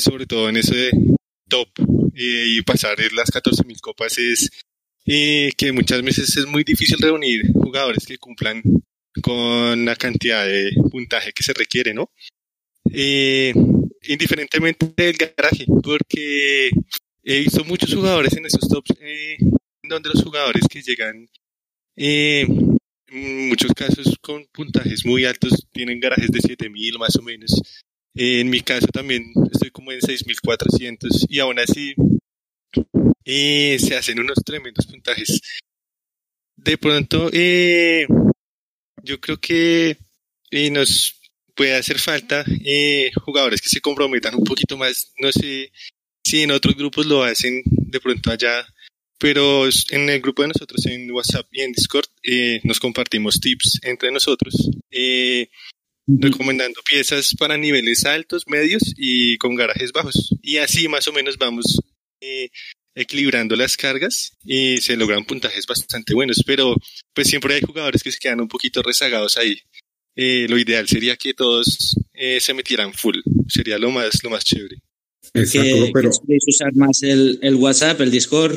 [0.00, 0.90] sobre todo en eso de
[1.48, 1.68] top
[2.14, 4.50] y pasar las 14.000 copas, es
[5.06, 8.62] que muchas veces es muy difícil reunir jugadores que cumplan
[9.22, 12.10] con la cantidad de puntaje que se requiere, ¿no?
[12.92, 13.54] Eh,
[14.02, 16.68] indiferentemente del garaje, porque
[17.22, 19.38] he visto muchos jugadores en esos tops, eh,
[19.82, 21.26] donde los jugadores que llegan,
[21.96, 22.46] eh,
[23.10, 27.60] muchos casos con puntajes muy altos, tienen garajes de 7000 más o menos.
[28.14, 31.94] en mi caso también estoy como en 6400 y aún así
[33.24, 35.40] se hacen unos tremendos puntajes.
[36.56, 38.06] De pronto, eh,
[39.02, 39.96] yo creo que
[40.50, 41.20] eh, nos
[41.54, 45.12] puede hacer falta eh, jugadores que se comprometan un poquito más.
[45.18, 45.72] No sé
[46.24, 48.66] si en otros grupos lo hacen de pronto allá,
[49.20, 53.80] pero en el grupo de nosotros en WhatsApp y en Discord eh, nos compartimos tips
[53.82, 54.54] entre nosotros,
[56.06, 60.30] recomendando piezas para niveles altos, medios y con garajes bajos.
[60.42, 61.78] Y así más o menos vamos
[62.94, 66.74] equilibrando las cargas y se logran puntajes bastante buenos, pero
[67.14, 69.60] pues siempre hay jugadores que se quedan un poquito rezagados ahí.
[70.16, 74.44] Eh, lo ideal sería que todos eh, se metieran full, sería lo más, lo más
[74.44, 74.76] chévere.
[75.34, 76.10] Exacto, pero...
[76.10, 78.56] usar más el, el, WhatsApp, el Discord,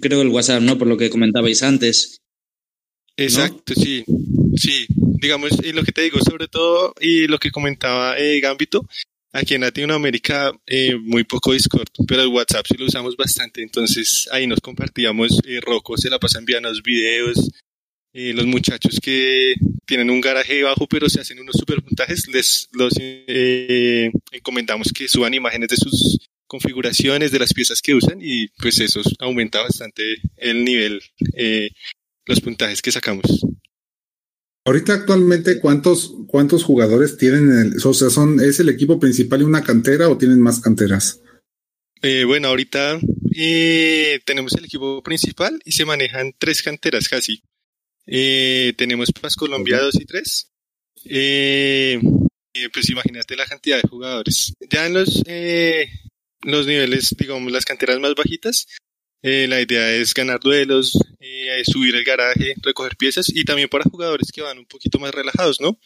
[0.00, 0.78] creo el WhatsApp, ¿no?
[0.78, 2.20] Por lo que comentabais antes.
[3.16, 4.04] Exacto, sí,
[4.56, 4.86] sí.
[4.88, 8.86] Digamos, y lo que te digo, sobre todo, y lo que comentaba eh, Gambito,
[9.36, 14.26] Aquí en Latinoamérica eh, muy poco Discord, pero el WhatsApp sí lo usamos bastante, entonces
[14.32, 17.50] ahí nos compartíamos, eh, Rocco se la pasa enviando los videos,
[18.18, 22.68] eh, los muchachos que tienen un garaje bajo pero se hacen unos super puntajes, les
[22.72, 22.94] los
[24.32, 29.02] encomendamos que suban imágenes de sus configuraciones, de las piezas que usan y pues eso
[29.18, 30.02] aumenta bastante
[30.36, 31.02] el nivel,
[31.34, 31.70] eh,
[32.24, 33.44] los puntajes que sacamos.
[34.64, 37.50] Ahorita actualmente, ¿cuántos, cuántos jugadores tienen?
[37.50, 41.20] El, o sea, son, ¿es el equipo principal y una cantera o tienen más canteras?
[42.02, 42.98] Eh, bueno, ahorita
[43.36, 47.42] eh, tenemos el equipo principal y se manejan tres canteras casi.
[48.06, 50.52] Eh, tenemos Paz Colombia 2 y 3.
[51.04, 52.00] Eh,
[52.72, 54.54] pues imagínate la cantidad de jugadores.
[54.70, 55.88] Ya en los, eh,
[56.42, 58.66] los niveles, digamos, las canteras más bajitas,
[59.22, 63.84] eh, la idea es ganar duelos, eh, subir el garaje, recoger piezas y también para
[63.84, 65.78] jugadores que van un poquito más relajados, ¿no?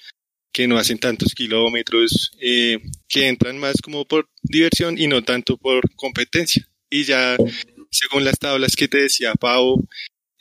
[0.53, 5.57] Que no hacen tantos kilómetros, eh, que entran más como por diversión y no tanto
[5.57, 6.69] por competencia.
[6.91, 7.37] Y ya,
[7.91, 9.89] según las tablas que te decía Pau,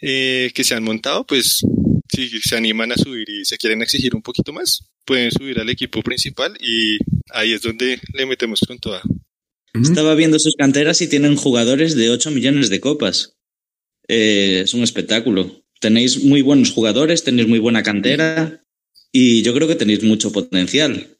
[0.02, 1.62] eh, que se han montado, pues
[2.10, 5.70] si se animan a subir y se quieren exigir un poquito más, pueden subir al
[5.70, 6.98] equipo principal y
[7.32, 9.02] ahí es donde le metemos con toda.
[9.74, 13.36] Estaba viendo sus canteras y tienen jugadores de 8 millones de copas.
[14.08, 15.64] Eh, es un espectáculo.
[15.80, 18.64] Tenéis muy buenos jugadores, tenéis muy buena cantera
[19.12, 21.18] y yo creo que tenéis mucho potencial.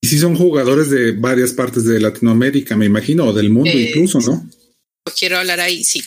[0.00, 3.90] Y si son jugadores de varias partes de Latinoamérica, me imagino, o del mundo Eh,
[3.90, 4.50] incluso, ¿no?
[5.18, 6.02] Quiero hablar ahí, sí.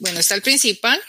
[0.00, 1.00] Bueno, está el principal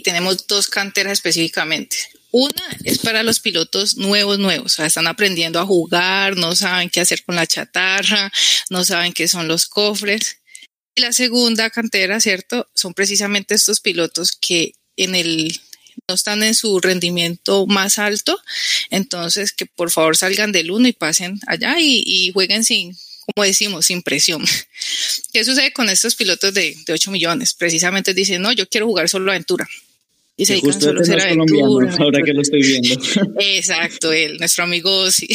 [0.00, 1.96] tenemos dos canteras específicamente.
[2.32, 6.88] Una es para los pilotos nuevos, nuevos, o sea, están aprendiendo a jugar, no saben
[6.88, 8.30] qué hacer con la chatarra,
[8.68, 10.38] no saben qué son los cofres.
[10.94, 12.68] Y la segunda cantera, ¿cierto?
[12.74, 15.60] Son precisamente estos pilotos que en el
[16.08, 18.40] no están en su rendimiento más alto,
[18.90, 23.86] entonces que por favor salgan del uno y pasen allá y, jueguen sin, como decimos,
[23.86, 24.44] sin presión.
[25.32, 27.54] ¿Qué sucede con estos pilotos de, de 8 millones?
[27.54, 29.68] Precisamente dicen, no, yo quiero jugar solo aventura.
[30.40, 32.94] Y se Que dedican justo solo a este hacer ahora que lo estoy viendo.
[33.40, 35.10] Exacto, él, nuestro amigo.
[35.10, 35.28] Sí.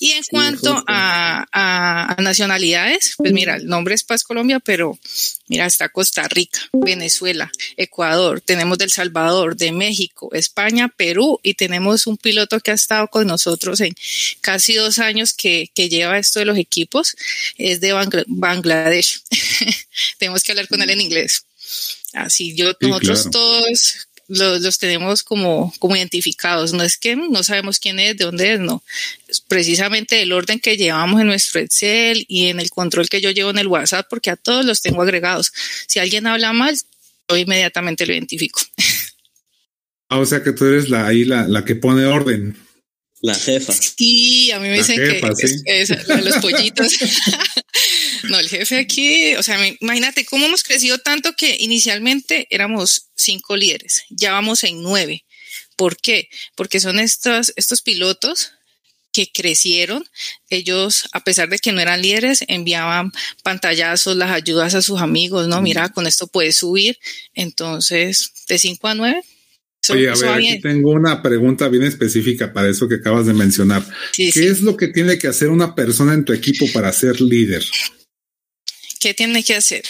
[0.00, 4.58] Y en Sí, cuanto a, a- a nacionalidades, pues mira, el nombre es Paz Colombia,
[4.58, 4.98] pero
[5.46, 12.08] mira, está Costa Rica, Venezuela, Ecuador, tenemos del Salvador, de México, España, Perú y tenemos
[12.08, 13.94] un piloto que ha estado con nosotros en
[14.40, 17.14] casi dos años que, que lleva esto de los equipos,
[17.56, 19.20] es de Bangla- Bangladesh.
[20.18, 21.44] tenemos que hablar con él en inglés.
[22.12, 23.30] Así yo, Sí, nosotros claro.
[23.30, 26.72] todos los, los tenemos como, como identificados.
[26.72, 28.82] No es que no sabemos quién es, de dónde es, no.
[29.28, 33.30] Es precisamente el orden que llevamos en nuestro Excel y en el control que yo
[33.30, 35.52] llevo en el WhatsApp, porque a todos los tengo agregados.
[35.86, 36.78] Si alguien habla mal,
[37.28, 38.60] yo inmediatamente lo identifico.
[40.08, 42.56] Ah, o sea que tú eres la, ahí la, la que pone orden.
[43.22, 43.74] La jefa.
[43.98, 45.62] Y a mí me La dicen jefa, que sí.
[45.66, 46.88] es, es la de los pollitos.
[48.28, 53.08] no, el jefe aquí, o sea, me- imagínate cómo hemos crecido tanto que inicialmente éramos
[53.14, 55.24] cinco líderes, ya vamos en nueve.
[55.76, 56.28] ¿Por qué?
[56.56, 58.52] Porque son estos, estos pilotos
[59.12, 60.04] que crecieron.
[60.50, 63.10] Ellos, a pesar de que no eran líderes, enviaban
[63.42, 65.60] pantallazos, las ayudas a sus amigos, ¿no?
[65.62, 66.98] Mira, con esto puedes subir.
[67.34, 69.22] Entonces, de cinco a nueve.
[69.82, 73.32] eso- Oye, a ver, aquí tengo una pregunta bien específica para eso que acabas de
[73.32, 73.82] mencionar.
[74.12, 74.46] Sí, ¿Qué sí.
[74.46, 77.64] es lo que tiene que hacer una persona en tu equipo para ser líder?
[79.00, 79.82] ¿Qué tiene que hacer?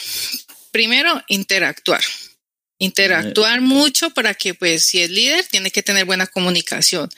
[0.71, 2.03] Primero, interactuar.
[2.79, 7.11] Interactuar mucho para que, pues, si es líder, tiene que tener buena comunicación.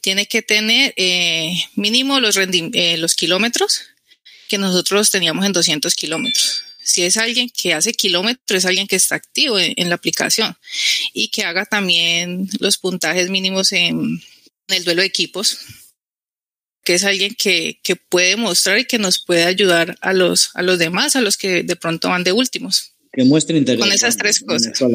[0.00, 3.82] Tiene que tener eh, mínimo los, eh, los kilómetros
[4.48, 6.64] que nosotros teníamos en 200 kilómetros.
[6.82, 10.56] Si es alguien que hace kilómetros, es alguien que está activo en, la aplicación
[11.12, 14.22] y que haga también los puntajes mínimos en
[14.68, 15.58] el duelo de equipos,
[16.84, 20.62] que es alguien que, que puede mostrar y que nos puede ayudar a los, a
[20.62, 22.92] los demás, a los que de pronto van de últimos.
[23.12, 23.80] Que muestre interés.
[23.80, 24.80] Con esas tres cosas.
[24.80, 24.90] Ujú.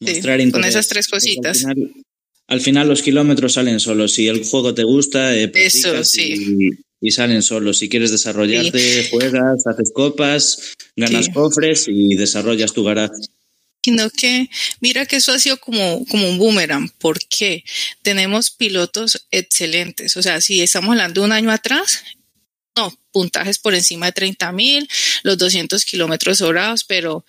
[0.00, 0.68] Mostrar con interés.
[0.70, 1.64] esas tres cositas.
[1.64, 1.92] Al final,
[2.48, 4.14] al final los kilómetros salen solos.
[4.14, 6.34] Si el juego te gusta, eh, Eso, sí.
[7.00, 7.78] y, y salen solos.
[7.78, 13.14] Si quieres desarrollarte, juegas, haces copas, ganas cofres y desarrollas tu garaje.
[13.86, 17.62] Sino que mira que eso ha sido como, como un boomerang, porque
[18.02, 20.16] tenemos pilotos excelentes.
[20.16, 22.02] O sea, si estamos hablando de un año atrás,
[22.76, 24.88] no, puntajes por encima de 30 mil,
[25.22, 27.24] los 200 kilómetros sobrados, pero,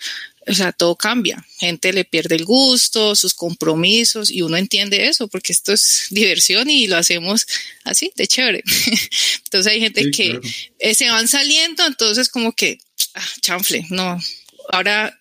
[0.48, 1.46] o sea, todo cambia.
[1.60, 6.72] Gente le pierde el gusto, sus compromisos, y uno entiende eso, porque esto es diversión
[6.72, 7.46] y lo hacemos
[7.84, 8.63] así, de chévere.
[9.46, 10.41] Entonces hay gente Sí, que claro.
[10.80, 12.80] eh, se van saliendo, entonces como que,
[13.13, 14.20] ah, chanfle, no.
[14.70, 15.16] Ahora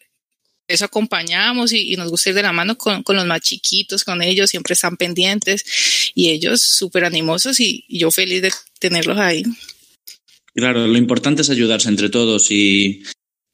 [0.69, 4.51] eso acompañamos y, nos gusta ir de la mano con, los más chiquitos, con ellos,
[4.51, 5.65] siempre están pendientes
[6.15, 9.45] y ellos súper animosos y, yo feliz de tenerlos ahí.
[10.55, 13.03] Claro, lo importante es ayudarse entre todos y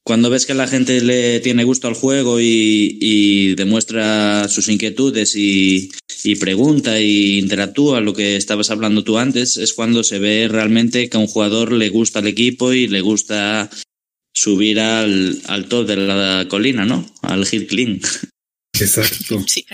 [0.05, 5.35] cuando ves que la gente le tiene gusto al juego y, y demuestra sus inquietudes
[5.37, 5.91] y,
[6.41, 11.17] pregunta y interactúa, lo que estabas hablando tú antes, es cuando se ve realmente que
[11.17, 13.71] a un jugador le gusta el equipo y le gusta
[14.33, 17.11] subir al, al top de la colina, ¿no?
[17.23, 18.01] Al hill clean.
[18.81, 19.45] Exacto.
[19.47, 19.65] Sí.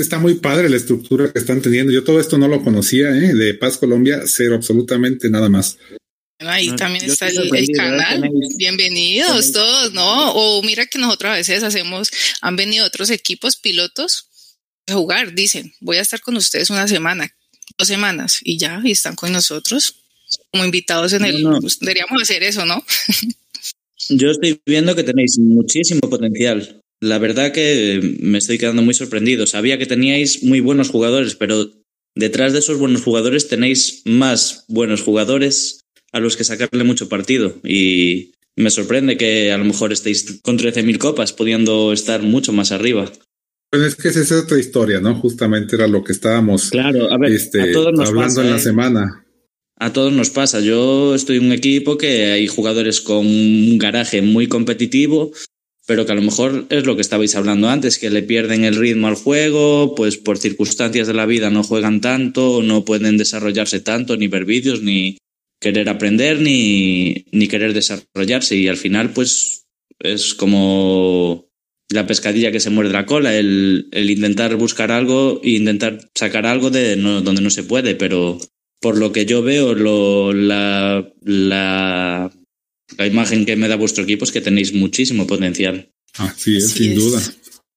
[0.00, 1.92] Está muy padre la estructura que están teniendo.
[1.92, 3.34] Yo todo esto no lo conocía, ¿eh?
[3.34, 5.76] De Paz Colombia, cero, absolutamente nada más.
[6.38, 8.30] Ahí también está el, el, canal.
[8.56, 10.32] Bienvenidos todos, ¿no?
[10.32, 12.10] O mira que nosotros a veces hacemos,
[12.40, 14.26] han venido otros equipos pilotos
[14.86, 17.36] a jugar, dicen, voy a estar con ustedes una semana,
[17.76, 19.96] dos semanas, y ya, y están con nosotros
[20.50, 21.42] como invitados en el...
[21.60, 22.82] Pues, deberíamos hacer eso, ¿no?
[24.08, 26.80] Yo estoy viendo que tenéis muchísimo potencial.
[27.00, 29.46] La verdad que me estoy quedando muy sorprendido.
[29.46, 31.70] Sabía que teníais muy buenos jugadores, pero
[32.14, 35.80] detrás de esos buenos jugadores tenéis más buenos jugadores
[36.12, 37.54] a los que sacarle mucho partido.
[37.64, 42.72] Y me sorprende que a lo mejor estéis con 13.000 copas, pudiendo estar mucho más
[42.72, 43.10] arriba.
[43.70, 45.14] Pues es que esa es otra historia, ¿no?
[45.14, 48.60] Justamente era lo que estábamos claro, a ver, este, hablando en la ¿eh?
[48.60, 49.24] semana.
[49.80, 50.60] A todos nos pasa.
[50.60, 55.32] Yo estoy en un equipo que hay jugadores con un garaje muy competitivo,
[55.86, 58.76] pero que a lo mejor es lo que estabais hablando antes, que le pierden el
[58.76, 63.80] ritmo al juego, pues por circunstancias de la vida no juegan tanto, no pueden desarrollarse
[63.80, 65.16] tanto, ni ver vídeos, ni,
[65.60, 69.66] querer aprender ni, ni querer desarrollarse y al final pues
[69.98, 71.48] es como
[71.90, 76.46] la pescadilla que se muerde la cola, el, el intentar buscar algo e intentar sacar
[76.46, 78.38] algo de no, donde no se puede, pero
[78.80, 82.32] por lo que yo veo, lo, la, la,
[82.96, 85.90] la imagen que me da vuestro equipo es que tenéis muchísimo potencial.
[86.14, 87.20] Así es, sin duda.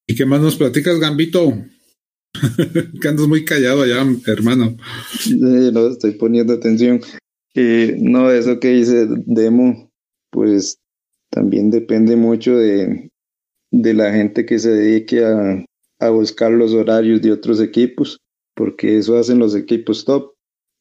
[0.08, 1.54] ¿Y qué más nos platicas, Gambito?
[3.02, 4.76] que andas muy callado allá, hermano.
[5.30, 7.02] no, estoy poniendo atención.
[7.54, 9.92] Eh, no, eso que dice Demo,
[10.32, 10.80] pues
[11.30, 13.12] también depende mucho de,
[13.72, 15.64] de la gente que se dedique a,
[16.00, 18.18] a, buscar los horarios de otros equipos,
[18.56, 20.33] porque eso hacen los equipos top.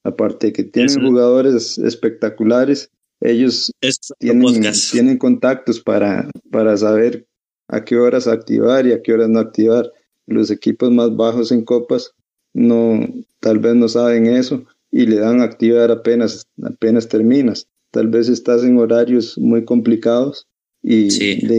[0.04, 3.72] Aparte de que tienen jugadores espectaculares, ellos
[4.18, 7.26] tienen, tienen contactos para, para saber
[7.68, 9.92] a qué horas activar y a qué horas no activar.
[10.26, 12.12] Los equipos más bajos en copas
[12.52, 13.00] no,
[13.40, 17.68] tal vez no saben eso y le dan activar apenas, apenas terminas.
[17.90, 20.46] Tal vez estás en horarios muy complicados
[20.82, 21.08] y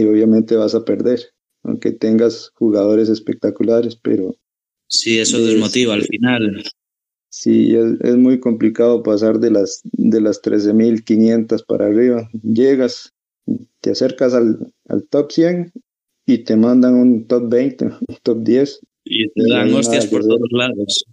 [0.04, 1.20] obviamente vas a perder,
[1.62, 4.36] aunque tengas jugadores espectaculares, pero...
[4.86, 6.62] Sí, eso desmotiva al final.
[7.36, 12.30] Sí, es, muy complicado pasar de las, de las 13.500 para arriba.
[12.44, 13.12] Llegas,
[13.80, 15.72] te acercas al, al top 100
[16.26, 18.80] y te mandan un top 20, un top 10.
[19.06, 21.06] Y te dan hostias por todos lados.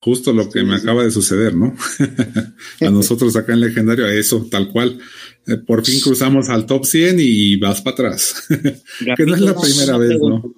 [0.00, 1.72] Justo lo que me acaba de suceder, ¿no?
[2.80, 4.98] a nosotros acá en Legendario, eso, tal cual.
[5.46, 8.44] Eh, por fin cruzamos al top 100 y vas para atrás.
[9.16, 10.52] que no es la primera vez, ¿no?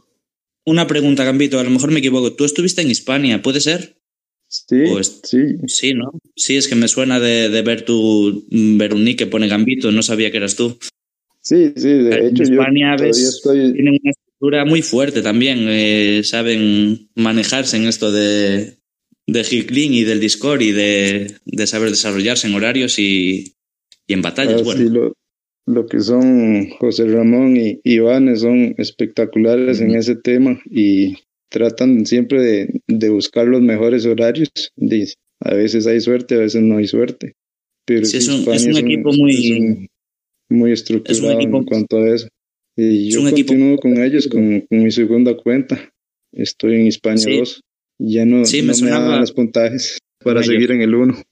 [0.64, 2.32] Una pregunta, Gambito, a lo mejor me equivoco.
[2.32, 4.01] ¿Tú estuviste en Hispania, puede ser?
[4.52, 4.84] Sí,
[5.22, 5.56] sí.
[5.66, 6.12] Sí, ¿no?
[6.36, 9.90] Sí, es que me suena de, de ver tu ver un nick que pone Gambito,
[9.90, 10.76] no sabía que eras tú.
[11.40, 13.72] Sí, sí, de en hecho Hispania yo estoy...
[13.72, 18.76] tienen una estructura muy fuerte también, eh, saben manejarse en esto de,
[19.26, 23.54] de Hickling y del Discord y de, de, saber desarrollarse en horarios y,
[24.06, 24.60] y en batallas.
[24.60, 24.80] Ah, bueno.
[24.82, 25.16] Sí, lo,
[25.66, 29.84] lo, que son José Ramón y Iván son espectaculares -huh.
[29.84, 31.16] en ese tema y
[31.52, 34.48] tratan siempre de, de buscar los mejores horarios.
[35.40, 37.34] a veces hay suerte, a veces no hay suerte.
[37.84, 39.88] Pero sí, es, un, es, un, equipo un, muy, un,
[40.48, 42.28] muy estructurado equipo, en cuanto a eso.
[42.76, 45.92] Y yo continúo equipo, con ellos con, con, mi segunda cuenta.
[46.32, 47.36] Estoy en Hispania sí.
[47.36, 47.60] 2.
[47.98, 51.22] Ya no, sí, me, no sonaba, me daban los puntajes para seguir en el 1.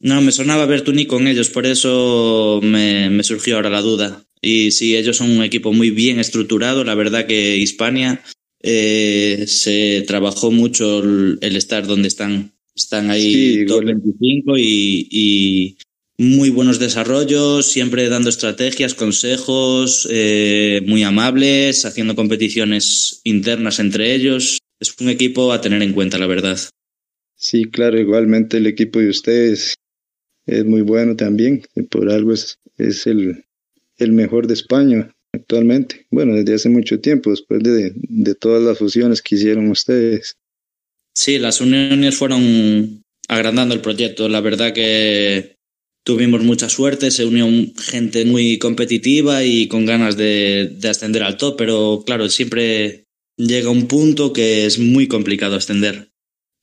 [0.00, 3.82] No, me sonaba ver tu nick con ellos, por eso me, me, surgió ahora la
[3.82, 4.24] duda.
[4.40, 6.84] Y sí, ellos son un equipo muy bien estructurado.
[6.84, 8.22] La verdad que Hispania
[8.66, 12.52] eh, se trabajó mucho el, el, estar donde están.
[12.74, 15.76] Están ahí sí, top 25 y, y,
[16.18, 24.58] muy buenos desarrollos, siempre dando estrategias, consejos, eh, muy amables, haciendo competiciones internas entre ellos
[24.80, 26.58] es un equipo a tener en cuenta, la verdad.
[27.34, 29.74] Sí, claro, igualmente el equipo de ustedes
[30.46, 33.44] es muy bueno también, por algo es, es el,
[33.98, 36.06] el mejor de España actualmente.
[36.10, 40.36] Bueno, desde hace mucho tiempo, después de, de todas las fusiones que hicieron ustedes.
[41.14, 44.28] Sí, las uniones fueron agrandando el proyecto.
[44.28, 45.56] La verdad que
[46.04, 51.36] tuvimos mucha suerte, se unió gente muy competitiva y con ganas de, de ascender al
[51.36, 53.06] top, pero claro, siempre
[53.36, 56.10] llega un punto que es muy complicado ascender.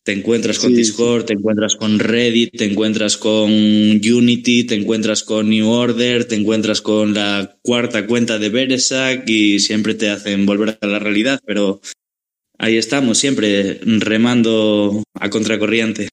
[0.03, 5.23] Te encuentras con Sí, Discord, te encuentras con Reddit, te encuentras con Unity, te encuentras
[5.23, 10.45] con New Order, te encuentras con la cuarta cuenta de Beresac y siempre te hacen
[10.45, 11.79] volver a la realidad, pero
[12.57, 16.09] ahí estamos, siempre remando a contracorriente.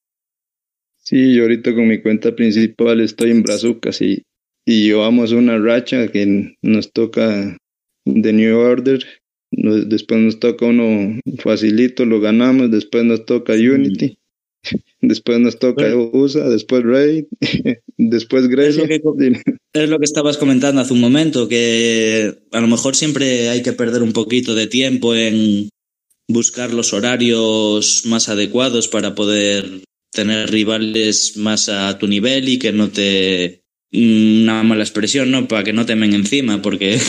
[0.99, 4.23] Sí, yo ahorita con mi cuenta principal estoy en Brazucas y,
[4.65, 7.57] y llevamos una racha que nos toca
[8.05, 9.05] de New Order,
[9.51, 14.19] después nos toca uno facilito, lo ganamos, después nos toca Unity,
[15.01, 16.11] después nos toca Bueno.
[16.13, 17.25] USA, después Raid,
[17.97, 18.49] después.
[19.73, 23.73] Es lo que estabas comentando hace un momento, que a lo mejor siempre hay que
[23.73, 25.69] perder un poquito de tiempo en
[26.29, 29.83] buscar los horarios más adecuados para poder
[30.13, 33.61] tener rivales más a tu nivel y que no te...
[33.93, 35.49] Una mala expresión, ¿no?
[35.49, 37.01] Para que no temen encima, porque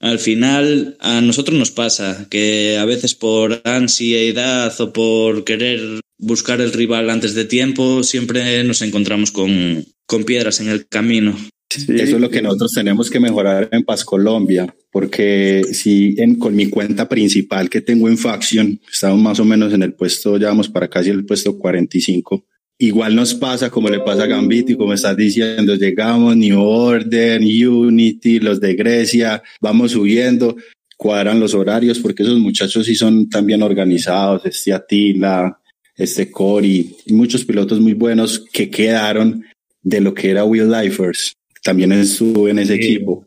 [0.00, 6.60] al final a nosotros nos pasa que a veces por ansiedad o por querer buscar
[6.60, 11.36] el rival antes de tiempo, siempre nos encontramos con, con piedras en el camino.
[11.68, 11.84] Sí.
[11.88, 16.56] Eso es lo que nosotros tenemos que mejorar en Paz Colombia, porque si en, con
[16.56, 20.48] mi cuenta principal que tengo en Faction, estamos más o menos en el puesto, ya
[20.48, 22.44] vamos para casi el puesto 45.
[22.82, 27.38] Igual nos pasa como le pasa a Gambit y como estás diciendo, llegamos, New Order,
[27.42, 30.56] Unity, los de Grecia, vamos subiendo,
[30.96, 35.60] cuadran los horarios, porque esos muchachos sí son también organizados, este Atila,
[35.94, 39.44] este Cory, y muchos pilotos muy buenos que quedaron
[39.82, 42.82] de lo que era Will Lifers también estuve en ese Sí.
[42.82, 43.26] equipo.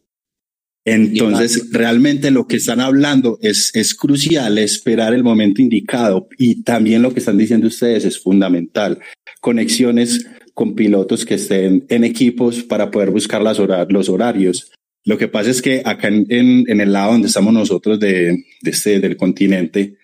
[0.86, 7.01] Entonces, realmente lo que están hablando es, es crucial, esperar el momento indicado y también
[7.01, 8.99] lo que están diciendo ustedes es fundamental.
[9.47, 14.71] Conexiones con pilotos que estén en equipos para poder buscar las hora- los horarios.
[15.05, 18.37] Lo que pasa es que acá en, en, en el lado donde estamos nosotros de,
[18.61, 19.97] de este, del continente,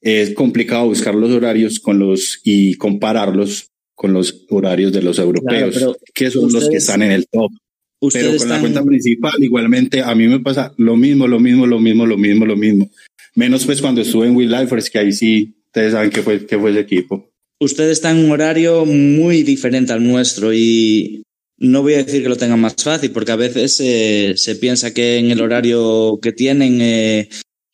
[0.00, 5.74] es complicado buscar los horarios con los y compararlos con los horarios de los europeos,
[5.74, 7.50] pero que son los que ustedes- están en el top.
[7.52, 11.38] Pero Ustedes con la están- cuenta principal, igualmente, a mí me pasa lo mismo, lo
[11.38, 12.90] mismo, lo mismo, lo mismo, lo mismo.
[13.34, 14.54] Menos pues cuando estuve en Will
[14.90, 17.28] que ahí sí, ustedes saben que fue, que fue ese equipo.
[17.58, 21.22] Usted está en un horario muy diferente al nuestro y
[21.58, 24.92] no voy a decir que lo tengan más fácil, porque a veces eh, se piensa
[24.92, 27.28] que en el horario que tienen eh,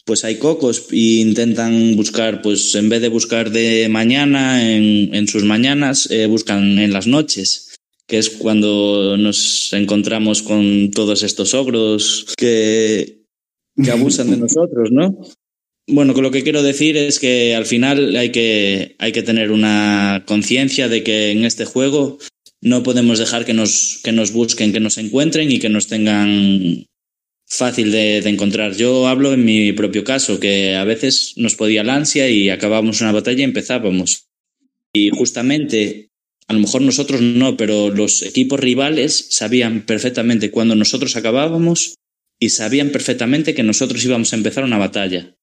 [0.04, 5.26] pues hay cocos e intentan buscar, pues en vez de buscar de mañana en, en
[5.26, 7.72] sus mañanas, eh, buscan en las noches
[8.06, 13.22] que es cuando nos encontramos con todos estos ogros que,
[13.82, 15.18] que abusan de nosotros, ¿no?
[15.88, 20.22] Bueno, lo que quiero decir es que al final hay que, hay que tener una
[20.26, 22.18] conciencia de que en este juego
[22.60, 26.86] no podemos dejar que nos, que nos busquen, que nos encuentren y que nos tengan
[27.46, 28.76] fácil de, de encontrar.
[28.76, 33.00] Yo hablo en mi propio caso, que a veces nos podía la ansia y acabábamos
[33.00, 34.28] una batalla y empezábamos.
[34.94, 36.10] Y justamente,
[36.46, 41.96] a lo mejor nosotros no, pero los equipos rivales sabían perfectamente cuando nosotros acabábamos
[42.38, 45.34] y sabían perfectamente que nosotros íbamos a empezar una batalla.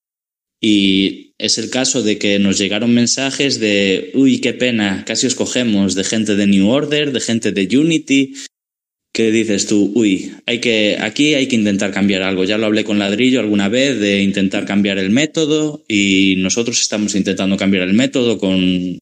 [0.61, 5.35] Y es el caso de que nos llegaron mensajes de, uy, qué pena, casi os
[5.35, 8.33] cogemos, de gente de New Order, de gente de Unity,
[9.13, 12.43] que dices tú, uy, hay que, aquí hay que intentar cambiar algo.
[12.43, 17.15] Ya lo hablé con Ladrillo alguna vez de intentar cambiar el método y nosotros estamos
[17.15, 18.99] intentando cambiar el método con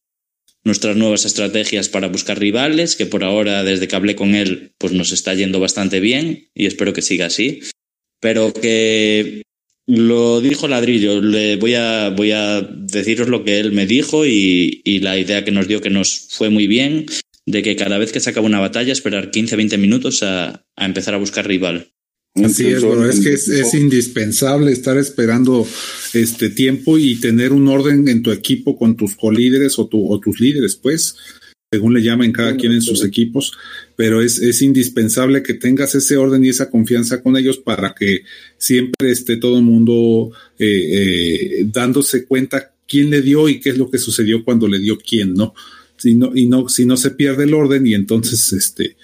[0.64, 4.92] nuestras nuevas estrategias para buscar rivales, que por ahora, desde que hablé con él, pues
[4.92, 7.60] nos está yendo bastante bien y espero que siga así.
[8.20, 9.42] Pero que
[9.88, 14.82] lo dijo Ladrillo, le voy a, voy a deciros lo que él me dijo y,
[14.84, 17.06] y la idea que nos dio que nos fue muy bien,
[17.46, 21.14] de que cada vez que se acaba una batalla esperar 15-20 minutos a, a empezar
[21.14, 21.90] a buscar rival.
[22.34, 23.08] Así es, bro.
[23.08, 25.66] es que es, es, indispensable estar esperando
[26.12, 30.20] este tiempo y tener un orden en tu equipo con tus colíderes o, tu, o
[30.20, 31.16] tus líderes, pues,
[31.70, 33.52] según le llamen cada quien en sus equipos,
[33.94, 38.22] pero es, es indispensable que tengas ese orden y esa confianza con ellos para que
[38.56, 40.66] siempre esté todo el mundo eh,
[41.60, 44.96] eh, dándose cuenta quién le dio y qué es lo que sucedió cuando le dio
[44.96, 45.54] quién, ¿no?
[45.98, 48.96] Si no, y no, si no se pierde el orden y entonces este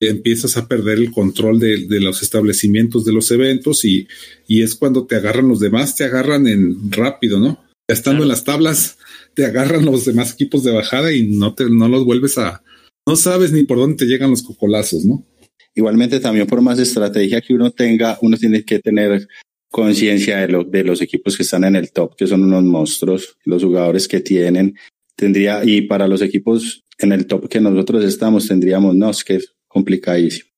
[0.00, 4.08] empiezas a perder el control de, de, los establecimientos de los eventos y,
[4.48, 7.62] y, es cuando te agarran los demás, te agarran en rápido, ¿no?
[7.86, 8.24] Ya estando claro.
[8.24, 8.98] en las tablas,
[9.34, 12.62] te agarran los demás equipos de bajada y no te, no los vuelves a,
[13.06, 15.26] no sabes ni por dónde te llegan los cocolazos, ¿no?
[15.74, 19.28] Igualmente también por más estrategia que uno tenga, uno tiene que tener
[19.70, 23.36] conciencia de, lo, de los equipos que están en el top, que son unos monstruos,
[23.44, 24.76] los jugadores que tienen,
[25.14, 29.36] tendría, y para los equipos en el top que nosotros estamos, tendríamos, no, es que
[29.36, 30.50] es complicadísimo.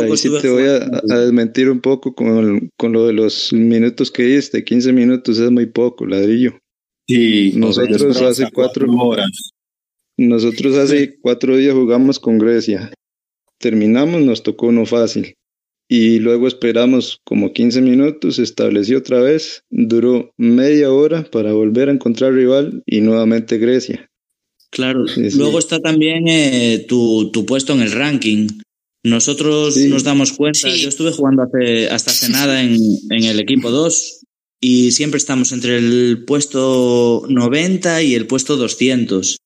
[0.00, 0.76] Ahí sí te voy a,
[1.10, 5.50] a, desmentir un poco con, con lo de los minutos que diste, 15 minutos es
[5.50, 6.58] muy poco, ladrillo.
[7.08, 9.52] Sí, nosotros hace cuatro horas.
[10.16, 12.92] Nosotros hace cuatro días jugamos con Grecia.
[13.58, 15.34] Terminamos, nos tocó uno fácil.
[15.88, 21.88] Y luego esperamos como 15 minutos, se estableció otra vez, duró media hora para volver
[21.88, 24.10] a encontrar rival y nuevamente Grecia.
[24.70, 25.04] Claro,
[25.36, 28.48] luego está también eh, tu, tu, puesto en el ranking.
[29.04, 32.76] Nosotros nos damos cuenta, yo estuve jugando hace, hasta hace nada en,
[33.10, 34.25] en el equipo 2
[34.68, 39.36] y siempre estamos entre el puesto 90 y el puesto 200.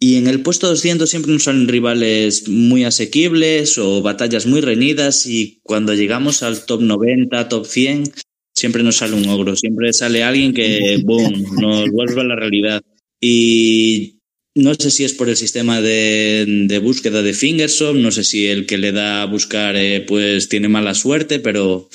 [0.00, 5.24] Y en el puesto 200 siempre nos salen rivales muy asequibles o batallas muy reñidas
[5.28, 8.12] y cuando llegamos al top 90, top 100,
[8.56, 12.82] siempre nos sale un ogro, siempre sale alguien que, boom, nos vuelve a la realidad.
[13.20, 14.18] Y
[14.56, 18.46] no sé si es por el sistema de, de búsqueda de Fingersoft, no sé si
[18.46, 21.88] el que le da a buscar eh, pues tiene mala suerte, pero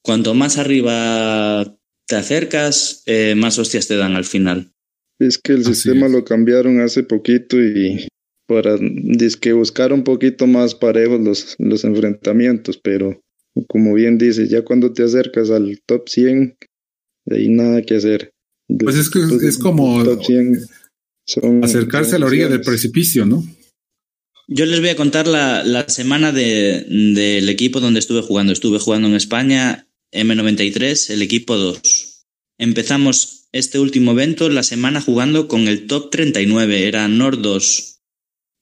[0.00, 1.76] cuanto más arriba
[2.06, 4.72] te acercas, eh, más hostias te dan al final.
[5.18, 8.08] Es que el sistema lo cambiaron hace poquito y
[8.46, 8.76] para
[9.40, 13.20] que buscar un poquito más parejos los, los enfrentamientos, pero
[13.68, 16.56] como bien dice, ya cuando te acercas al top 100,
[17.30, 18.32] hay nada que hacer.
[18.66, 20.02] Pues es que es como
[21.62, 23.44] acercarse a la orilla del precipicio, ¿no?
[24.46, 28.52] Yo les voy a contar la, la semana de, del equipo donde estuve jugando.
[28.52, 29.83] Estuve jugando en España,
[30.14, 32.24] M93, el equipo 2.
[32.58, 38.00] Empezamos este último evento la semana jugando con el top 39, era Nordos.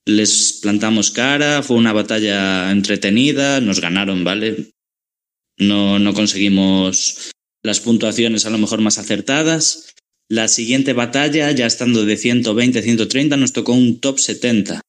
[0.05, 4.72] Les plantamos cara, fue una batalla entretenida, nos ganaron, ¿vale?
[5.59, 7.30] No, no conseguimos
[7.62, 9.94] las puntuaciones a lo mejor más acertadas.
[10.28, 14.80] La siguiente batalla, ya estando de 120, 130, nos tocó un top 70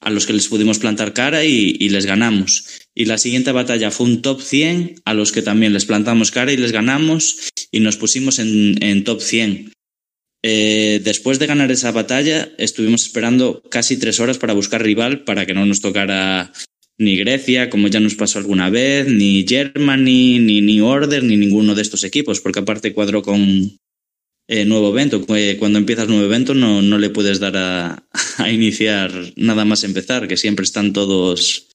[0.00, 2.85] a los que les pudimos plantar cara y, les ganamos.
[2.98, 6.50] Y la siguiente batalla fue un top 100 a los que también les plantamos cara
[6.50, 9.72] y les ganamos y nos pusimos en, top 100.
[10.42, 15.44] Eh, después de ganar esa batalla, estuvimos esperando casi tres horas para buscar rival para
[15.44, 16.52] que no nos tocara
[16.98, 21.74] ni Grecia, como ya nos pasó alguna vez, ni Germany, ni New Order, ni ninguno
[21.74, 23.76] de estos equipos, porque aparte cuadró con,
[24.48, 25.26] eh, nuevo evento.
[25.58, 28.06] Cuando empiezas nuevo evento no, no le puedes dar a,
[28.38, 31.68] a, iniciar nada más empezar, que siempre están todos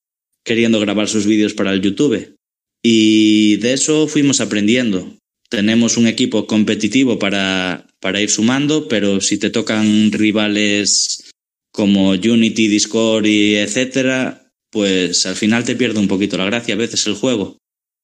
[0.44, 2.36] queriendo grabar sus vídeos para el YouTube.
[2.84, 5.18] Y de eso fuimos aprendiendo.
[5.50, 11.32] Tenemos un equipo competitivo para, para ir sumando, pero si te tocan rivales
[11.72, 16.78] como Unity, Discord y etcétera, pues al final te pierde un poquito la gracia a
[16.78, 17.58] veces el juego.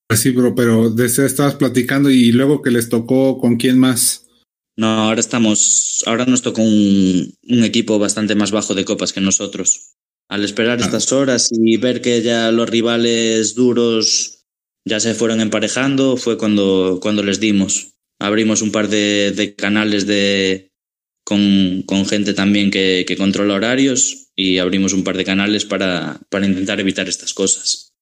[0.08, 4.26] Pues sí, bro, pero estabas platicando y luego que les tocó con quién más.
[4.78, 9.22] No, ahora estamos, ahora nos tocó un, un, equipo bastante más bajo de copas que
[9.22, 9.96] nosotros.
[10.30, 14.46] Al esperar estas horas y ver que ya los rivales duros
[14.86, 17.94] ya se fueron emparejando, fue cuando, cuando les dimos.
[18.20, 20.72] Abrimos un par de, de canales de,
[21.24, 26.20] con, con, gente también que, que, controla horarios y abrimos un par de canales para,
[26.30, 27.94] para intentar evitar estas cosas.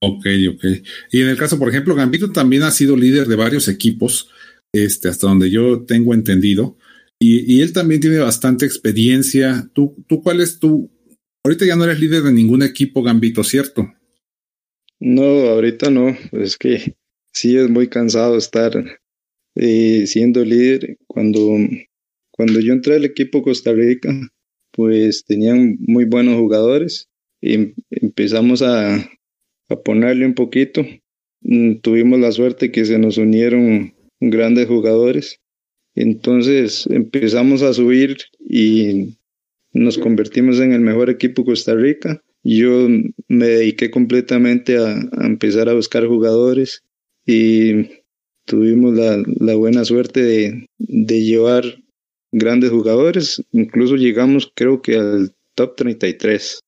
[0.00, 0.64] Ok, ok.
[1.12, 4.28] Y en el caso, por ejemplo, Gambito también ha sido líder de varios equipos
[4.72, 6.76] este, hasta donde yo tengo entendido.
[7.18, 9.70] Y, y, él también tiene bastante experiencia.
[9.72, 10.90] ¿Tú, ¿Tú cuál es tu...
[11.46, 13.94] Ahorita ya no eres líder de ningún equipo, Gambito, ¿cierto?
[14.98, 16.08] No, ahorita no.
[16.32, 16.96] Es que
[17.32, 18.72] sí es muy cansado estar
[19.54, 20.98] eh, siendo líder.
[21.06, 21.56] Cuando,
[22.32, 24.12] cuando yo entré al equipo Costa Rica,
[24.72, 27.08] pues tenían muy buenos jugadores
[27.40, 28.96] y empezamos a,
[29.68, 30.84] a ponerle un poquito.
[31.42, 35.38] Mm, tuvimos la suerte que se nos unieron grandes jugadores.
[35.94, 39.16] Entonces empezamos a subir y
[39.76, 42.22] nos convertimos en el mejor equipo Costa Rica.
[42.42, 42.88] Yo
[43.28, 46.82] me dediqué completamente a, empezar a buscar jugadores
[47.26, 47.88] y
[48.44, 51.64] tuvimos la, la buena suerte de, de, llevar
[52.32, 53.42] grandes jugadores.
[53.52, 56.60] Incluso llegamos creo que al top 33.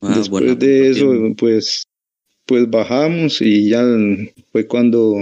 [0.00, 1.84] Ah, Después de eso, pues,
[2.44, 3.84] pues bajamos y ya
[4.50, 5.14] fue cuando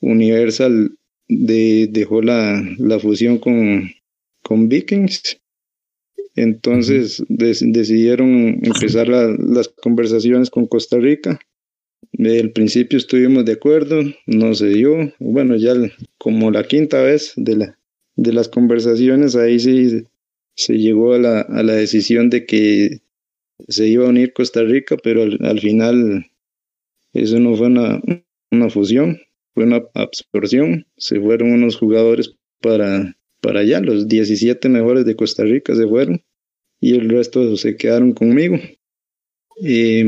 [0.00, 0.96] Universal
[1.28, 3.90] de, dejó la, la fusión con,
[4.42, 5.38] con Vikings.
[6.36, 11.40] Entonces decidieron empezar las conversaciones con Costa Rica.
[12.18, 15.12] Al principio estuvimos de acuerdo, no se dio.
[15.18, 15.74] Bueno, ya
[16.18, 17.78] como la quinta vez de, la,
[18.16, 20.04] de las conversaciones, ahí sí
[20.54, 23.00] se llegó a la, a la decisión de que
[23.68, 26.26] se iba a unir Costa Rica, pero al, al final
[27.14, 28.00] eso no fue una,
[28.50, 29.18] una fusión,
[29.54, 35.44] fue una absorción, se fueron unos jugadores para, para allá, los 17 mejores de Costa
[35.44, 36.22] Rica se fueron
[36.80, 38.58] y el resto se quedaron conmigo.
[39.58, 40.02] Y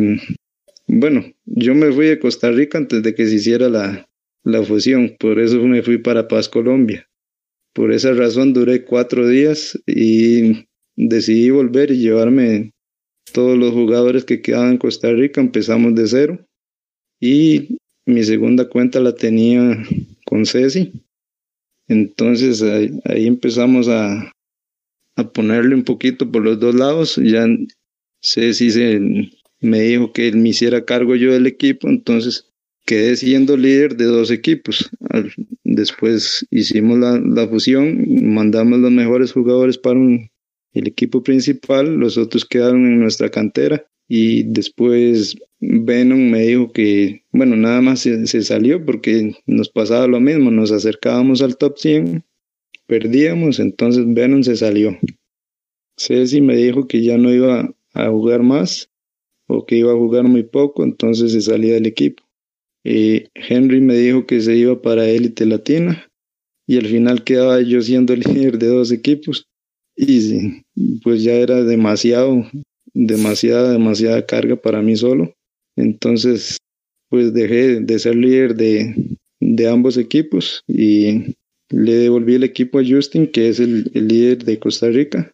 [0.86, 4.08] bueno, yo me fui de Costa Rica antes de que se hiciera la,
[4.44, 7.08] la fusión, por eso me fui para Paz, Colombia.
[7.74, 10.66] Por esa razón duré cuatro días y
[10.96, 12.72] decidí volver y llevarme
[13.32, 16.38] todos los jugadores que quedaban en Costa Rica, empezamos de cero
[17.20, 19.82] y mi segunda cuenta la tenía
[20.24, 20.92] con Ceci.
[21.88, 24.32] Entonces ahí, empezamos a,
[25.18, 27.16] a, ponerle un poquito por los dos lados.
[27.16, 27.46] Ya
[28.20, 29.00] Ceci se,
[29.60, 32.46] me dijo que me hiciera cargo yo del equipo, entonces
[32.86, 34.90] quedé siendo líder de dos equipos.
[35.64, 42.44] Después hicimos la, la fusión, mandamos los mejores jugadores para el equipo principal, los otros
[42.44, 48.84] quedaron en nuestra cantera y después Venom me dijo que, bueno, nada más se, salió
[48.84, 52.24] porque nos pasaba lo mismo, nos acercábamos al top 100,
[52.88, 54.98] perdíamos, entonces Venom se salió.
[55.96, 58.90] Ceci me dijo que ya no iba a jugar más
[59.46, 62.24] o que iba a jugar muy poco, entonces se salía del equipo.
[62.84, 66.08] Y Henry me dijo que se iba para élite latina
[66.66, 69.46] y al final quedaba yo siendo el líder de dos equipos
[69.96, 70.62] y
[71.02, 72.44] pues ya era demasiado
[72.94, 75.32] demasiada, demasiada carga para mí solo.
[75.76, 76.56] Entonces,
[77.08, 78.94] pues dejé de ser líder de,
[79.40, 81.36] de ambos equipos y
[81.70, 85.32] le devolví el equipo a Justin, que es el, líder de Costa Rica.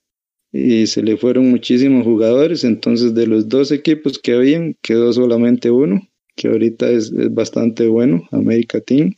[0.53, 5.71] Y se le fueron muchísimos jugadores, entonces de los dos equipos que habían, quedó solamente
[5.71, 9.15] uno, que ahorita es, bastante bueno, América Team.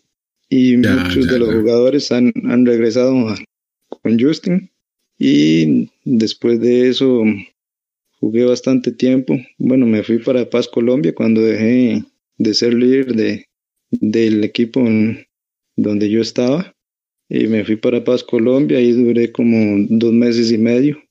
[0.49, 3.15] Y muchos de los jugadores han, han regresado
[3.89, 4.71] con Justin.
[5.19, 7.25] Y después de eso
[8.21, 9.37] jugué bastante tiempo.
[9.59, 12.05] Bueno, me fui para Paz, Colombia, cuando dejé
[12.39, 13.47] de ser líder de,
[13.91, 14.85] del equipo
[15.77, 16.76] donde yo estaba.
[17.29, 21.03] Y me fui para Paz, Colombia, y duré como dos meses y medio.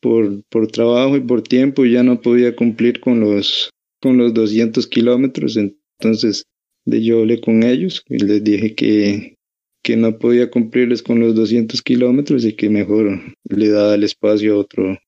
[0.00, 4.86] Por, por trabajo y por tiempo ya no podía cumplir con los, con los 200
[4.86, 5.56] kilómetros.
[5.56, 6.44] Entonces
[6.88, 9.36] de yo hablé con ellos y les dije que,
[9.82, 14.54] que no podía cumplirles con los 200 kilómetros y que mejor le daba el espacio
[14.54, 14.98] a otro,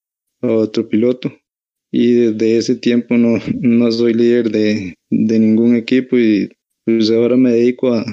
[0.42, 1.32] a otro piloto.
[1.92, 6.50] Y desde ese tiempo no, no soy líder de, de ningún equipo y
[6.84, 8.04] pues ahora me dedico a,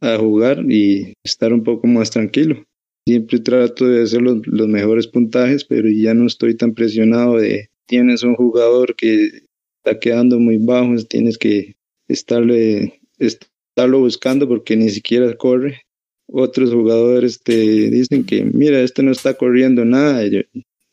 [0.00, 2.64] a jugar y estar un poco más tranquilo.
[3.06, 8.24] Siempre trato de hacer los, mejores puntajes, pero ya no estoy tan presionado de tienes
[8.24, 9.42] un jugador que
[9.78, 11.76] está quedando muy bajo, tienes que
[12.08, 15.82] estarle, estarlo buscando porque ni siquiera corre.
[16.28, 20.24] Otros jugadores te dicen que, mira, este no está corriendo nada.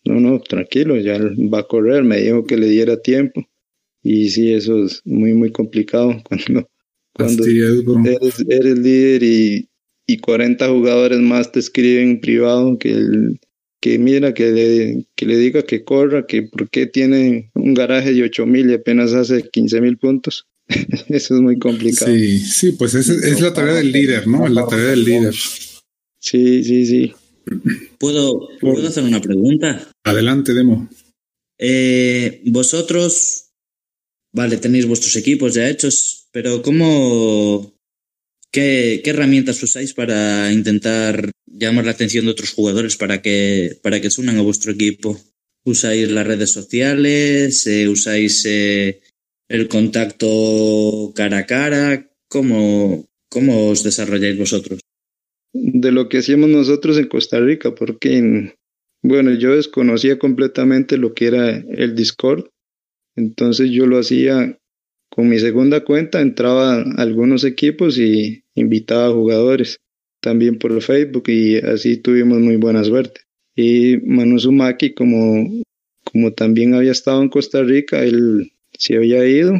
[0.05, 3.43] No, no, tranquilo, ya va a correr, me dijo que le diera tiempo.
[4.03, 6.67] Y sí, eso es muy, muy complicado cuando,
[7.13, 9.69] cuando eres, eres, líder y,
[10.07, 13.39] y 40 jugadores más te escriben en privado que, el,
[13.81, 18.13] que mira, que le, que le diga que corra, que por qué tiene un garaje
[18.13, 20.47] de 8 mil y apenas hace 15 mil puntos.
[21.09, 22.11] eso es muy complicado.
[22.13, 24.47] Sí, sí, pues es, es la tarea del líder, ¿no?
[24.47, 25.33] La tarea del líder.
[26.19, 27.13] Sí, sí, sí.
[27.99, 29.85] ¿Puedo, ¿Puedo hacer una pregunta?
[30.05, 30.87] Adelante, Demo.
[31.57, 33.42] Eh, vosotros,
[34.33, 37.73] vale, tenéis vuestros equipos ya hechos, pero ¿cómo,
[38.51, 44.01] qué, qué, herramientas usáis para intentar llamar la atención de otros jugadores para que, para
[44.01, 45.19] que se unan a vuestro equipo?
[45.65, 47.65] ¿Usáis las redes sociales?
[47.67, 49.01] Eh, ¿Usáis eh,
[49.47, 52.11] el contacto cara a cara?
[52.27, 54.79] ¿Cómo, ¿Cómo os desarrolláis vosotros?
[55.53, 58.55] de lo que hacíamos nosotros en Costa Rica, porque,
[59.03, 62.47] bueno, yo desconocía completamente lo que era el Discord,
[63.15, 64.57] entonces yo lo hacía
[65.09, 69.77] con mi segunda cuenta, entraba a algunos equipos y invitaba a jugadores,
[70.21, 73.21] también por Facebook, y así tuvimos muy buena suerte.
[73.55, 75.61] Y Manu Sumaki, como,
[76.03, 79.53] como también había estado en Costa Rica, él se había ido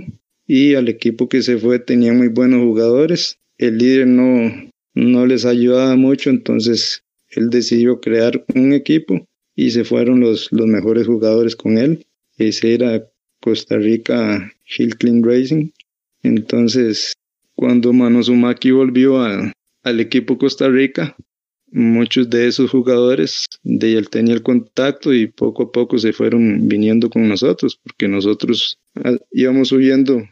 [0.48, 3.40] y al equipo que se fue tenía muy buenos jugadores.
[3.58, 4.52] El líder no,
[4.96, 10.68] no les ayudaba mucho, entonces él decidió crear un equipo y se fueron los, los
[10.68, 12.06] mejores jugadores con él.
[12.38, 13.08] Ese era
[13.44, 15.70] Costa Rica Hill Clean Racing.
[16.24, 17.14] Entonces,
[17.56, 21.14] cuando Manosumaki volvió al equipo Costa Rica,
[21.70, 26.70] muchos de esos jugadores de él tenía el contacto y poco a poco se fueron
[26.70, 30.24] viniendo con nosotros, porque nosotros ah, íbamos subiendo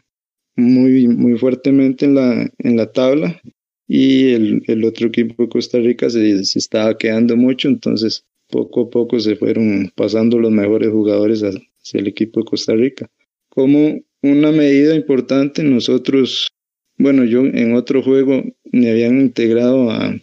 [0.56, 3.42] muy, muy fuertemente en la, en la tabla
[3.86, 8.82] y el, el otro equipo de Costa Rica se, se, estaba quedando mucho, entonces poco
[8.82, 11.42] a poco se fueron pasando los mejores jugadores
[11.82, 13.08] hacia el equipo de Costa Rica.
[13.48, 16.48] Como una medida importante, nosotros,
[16.96, 20.14] bueno, yo en otro juego me habían integrado a,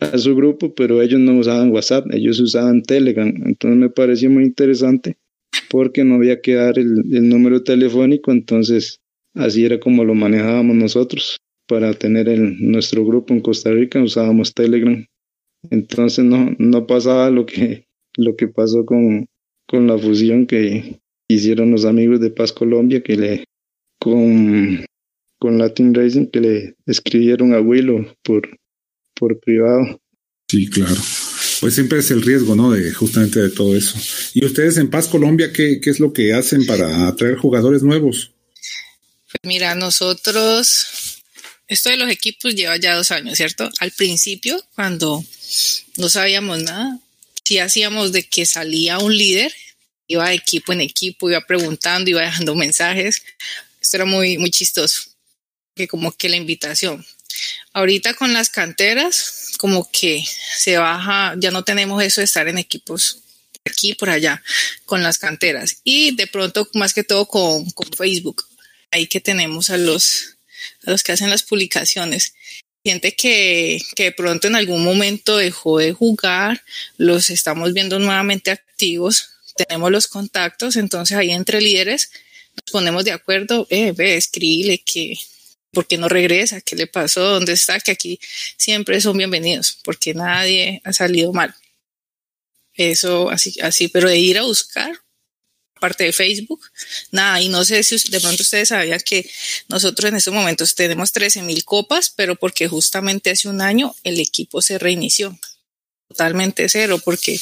[0.00, 4.44] a su grupo, pero ellos no usaban WhatsApp, ellos usaban Telegram, entonces me pareció muy
[4.44, 5.16] interesante
[5.70, 9.00] porque no había que dar el, el número telefónico, entonces
[9.34, 14.54] así era como lo manejábamos nosotros para tener el, nuestro grupo en Costa Rica usábamos
[14.54, 15.04] Telegram.
[15.70, 17.86] Entonces no, no pasaba lo que,
[18.16, 19.28] lo que pasó con,
[19.68, 20.98] con la fusión que
[21.28, 23.44] hicieron los amigos de Paz Colombia, que le
[24.00, 24.84] con,
[25.38, 28.48] con Latin Racing, que le escribieron a Willow por,
[29.14, 30.00] por privado.
[30.48, 30.96] Sí, claro.
[31.60, 32.70] Pues siempre es el riesgo, ¿no?
[32.70, 33.98] De justamente de todo eso.
[34.32, 38.32] ¿Y ustedes en Paz Colombia qué, qué es lo que hacen para atraer jugadores nuevos?
[39.30, 41.22] Pues mira, nosotros,
[41.66, 43.68] esto de los equipos lleva ya dos años, ¿cierto?
[43.80, 45.22] Al principio, cuando
[45.96, 46.98] no sabíamos nada,
[47.48, 49.54] sí hacíamos de que salía un líder,
[50.06, 53.22] iba de equipo en equipo, iba preguntando, iba dejando mensajes.
[53.80, 55.04] Esto era muy, muy chistoso,
[55.74, 57.06] que como que la invitación.
[57.72, 60.22] Ahorita con las canteras, como que
[60.58, 63.20] se baja, ya no tenemos eso de estar en equipos
[63.64, 64.42] aquí por allá
[64.84, 68.46] con las canteras y de pronto más que todo con, con Facebook
[68.90, 70.36] ahí que tenemos a los
[70.86, 72.32] a los que hacen las publicaciones
[72.84, 76.62] gente que, que de pronto en algún momento dejó de jugar
[76.96, 82.10] los estamos viendo nuevamente activos tenemos los contactos entonces ahí entre líderes
[82.54, 85.16] nos ponemos de acuerdo eh, ve escríbele que
[85.72, 86.60] ¿Por qué no regresa?
[86.60, 87.20] ¿Qué le pasó?
[87.20, 87.78] ¿Dónde está?
[87.78, 88.18] Que aquí
[88.56, 91.54] siempre son bienvenidos, porque nadie ha salido mal.
[92.74, 94.98] Eso así, así, pero de ir a buscar,
[95.78, 96.60] aparte de Facebook,
[97.10, 99.28] nada, y no sé si de pronto ustedes sabían que
[99.68, 104.20] nosotros en estos momentos tenemos 13 mil copas, pero porque justamente hace un año el
[104.20, 105.38] equipo se reinició
[106.08, 107.38] totalmente cero, porque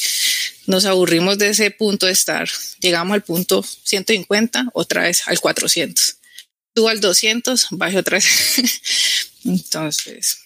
[0.66, 2.48] nos aburrimos de ese punto de estar.
[2.80, 6.16] Llegamos al punto 150, otra vez al 400
[6.76, 8.82] subo al 200, baje otra vez.
[9.44, 10.38] Entonces,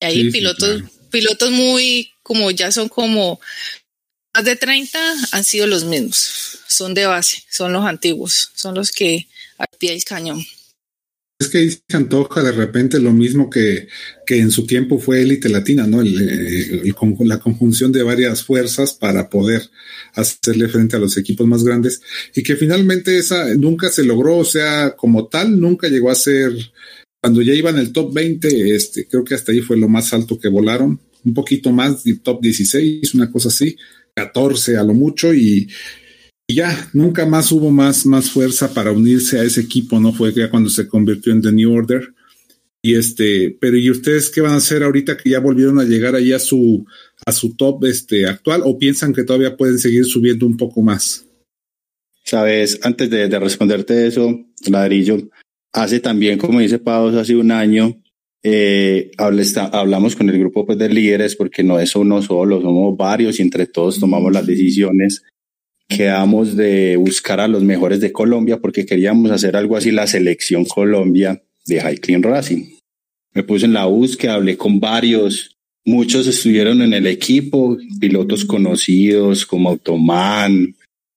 [0.00, 3.40] ahí pilotos, pilotos muy, como ya son como
[4.34, 4.98] más de 30,
[5.32, 6.60] han sido los mismos.
[6.68, 9.26] Son de base, son los antiguos, son los que
[9.58, 10.44] al pie del cañón.
[11.38, 13.88] Es que ahí se antoja de repente lo mismo que,
[14.26, 16.02] que en su tiempo fue élite latina, ¿no?
[16.02, 19.62] El, la conjunción de varias fuerzas para poder
[20.12, 22.02] hacerle frente a los equipos más grandes
[22.34, 26.52] y que finalmente esa nunca se logró, o sea, como tal, nunca llegó a ser,
[27.22, 30.38] cuando ya iban el top 20, este, creo que hasta ahí fue lo más alto
[30.38, 33.78] que volaron, un poquito más, top 16, una cosa así,
[34.20, 35.68] 14 a lo mucho y,
[36.48, 40.12] ya, nunca más hubo más, más fuerza para unirse a ese equipo, ¿no?
[40.12, 42.12] Fue ya cuando se convirtió en The New Order.
[42.82, 46.16] Y este, pero ¿y ustedes qué van a hacer ahorita que ya volvieron a llegar
[46.16, 46.84] ahí a su,
[47.24, 51.24] a su top este, actual o piensan que todavía pueden seguir subiendo un poco más?
[52.24, 55.18] Sabes, antes de, de responderte eso, ladrillo,
[55.72, 57.99] hace también, como dice Pau, hace un año,
[58.42, 63.38] eh, hablamos con el grupo pues, de líderes porque no es uno solo, somos varios
[63.38, 65.22] y entre todos tomamos las decisiones.
[65.88, 70.64] Quedamos de buscar a los mejores de Colombia porque queríamos hacer algo así, la selección
[70.64, 72.76] Colombia de High Clean Racing.
[73.34, 79.46] Me puse en la búsqueda, hablé con varios, muchos estuvieron en el equipo, pilotos conocidos
[79.46, 80.74] como Automan,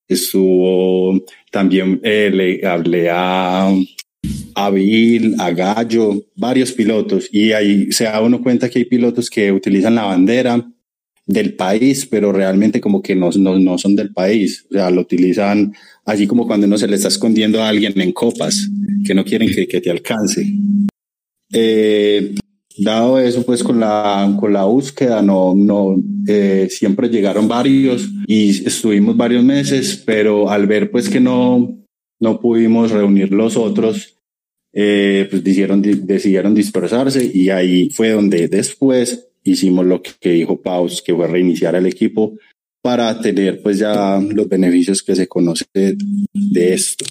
[0.07, 3.71] estuvo también, eh, le hablé a,
[4.55, 9.29] a Bill, a Gallo, varios pilotos, y ahí se da uno cuenta que hay pilotos
[9.29, 10.65] que utilizan la bandera,
[11.25, 14.65] del país, pero realmente como que no, no, no son del país.
[14.69, 15.73] O sea, lo utilizan
[16.05, 18.69] así como cuando uno se le está escondiendo a alguien en copas,
[19.05, 20.45] que no quieren que, que te alcance.
[21.51, 22.35] Eh,
[22.77, 25.95] dado eso, pues con la, con la búsqueda, no, no,
[26.27, 31.77] eh, siempre llegaron varios y estuvimos varios meses, pero al ver pues que no,
[32.19, 34.17] no pudimos reunir los otros,
[34.75, 41.13] eh, pues decidieron, dispersarse y ahí fue donde después hicimos lo que dijo Paus, que
[41.13, 42.33] fue reiniciar el equipo
[42.81, 47.05] para tener pues ya los beneficios que se conoce de, esto.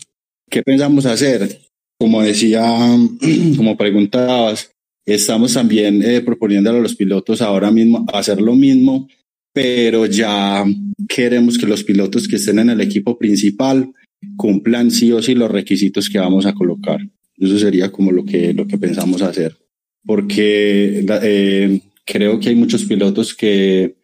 [0.50, 1.60] ¿Qué pensamos hacer?
[1.98, 2.62] Como decía,
[3.56, 4.72] como preguntabas,
[5.06, 9.08] estamos también eh, proponiendo a los pilotos ahora mismo hacer lo mismo,
[9.52, 10.64] pero ya
[11.08, 13.92] queremos que los pilotos que estén en el equipo principal
[14.36, 17.00] cumplan sí o sí los requisitos que vamos a colocar.
[17.36, 19.56] Eso sería como lo que, lo que pensamos hacer.
[20.04, 23.96] Porque eh, creo que hay muchos pilotos que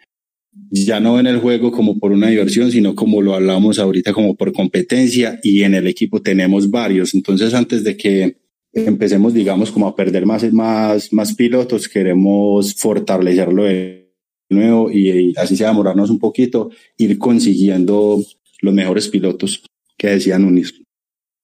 [0.71, 4.35] ya no ven el juego como por una diversión, sino como lo hablamos ahorita, como
[4.35, 7.15] por competencia y en el equipo tenemos varios.
[7.15, 8.37] Entonces, antes de que
[8.73, 14.13] empecemos, digamos, como a perder más, más, más pilotos, queremos fortalecerlo de
[14.51, 18.23] nuevo y, así sea demorarnos un poquito, ir consiguiendo
[18.61, 19.65] los mejores pilotos
[19.97, 20.87] que decían unir.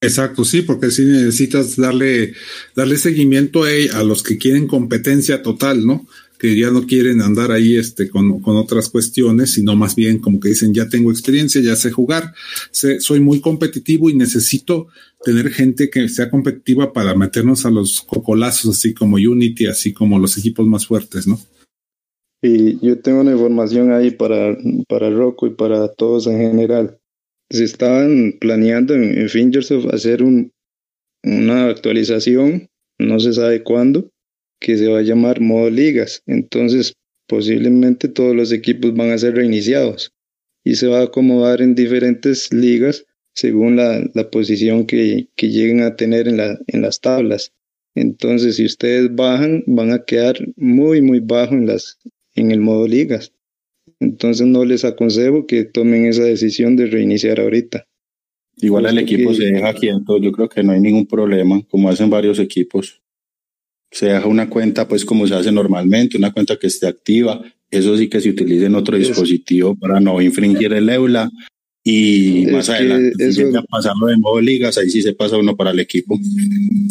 [0.04, 2.34] Exacto, sí, porque si necesitas darle,
[2.74, 6.06] darle seguimiento a, a los que quieren competencia total, ¿no?
[6.38, 10.40] que ya no quieren andar ahí este, con, con, otras cuestiones, sino más bien como
[10.40, 12.34] que dicen, ya tengo experiencia, ya sé jugar,
[12.70, 14.88] sé, soy muy competitivo y necesito
[15.24, 20.18] tener gente que sea competitiva para meternos a los cocolazos, así como Unity, así como
[20.18, 21.40] los equipos más fuertes, ¿no?
[22.42, 24.54] Y yo tengo una información ahí para,
[24.86, 26.98] para Rocco y para todos en general.
[27.54, 30.52] Se estaban planeando en, en Fingersoft hacer un,
[31.22, 34.10] una actualización, no se sabe cuándo,
[34.60, 36.24] que se va a llamar modo ligas.
[36.26, 36.94] Entonces,
[37.28, 40.12] posiblemente todos los equipos van a ser reiniciados
[40.64, 45.82] y se va a acomodar en diferentes ligas según la, la posición que, que, lleguen
[45.82, 47.52] a tener en, la, en las tablas.
[47.94, 51.98] Entonces, si ustedes bajan, van a quedar muy, muy bajo en, las,
[52.34, 53.32] en el modo ligas.
[54.04, 57.86] Entonces, no les aconsejo que tomen esa decisión de reiniciar ahorita.
[58.58, 62.08] Igual el equipo se deja quieto, yo creo que no hay ningún problema, como hacen
[62.08, 63.00] varios equipos.
[63.90, 67.42] Se deja una cuenta, pues como se hace normalmente, una cuenta que esté activa.
[67.70, 71.30] Eso sí que se utilice en otro dispositivo para no infringir el EULA.
[71.86, 75.54] Y más adelante, si llega a pasarlo de modo ligas, ahí sí se pasa uno
[75.54, 76.18] para el equipo.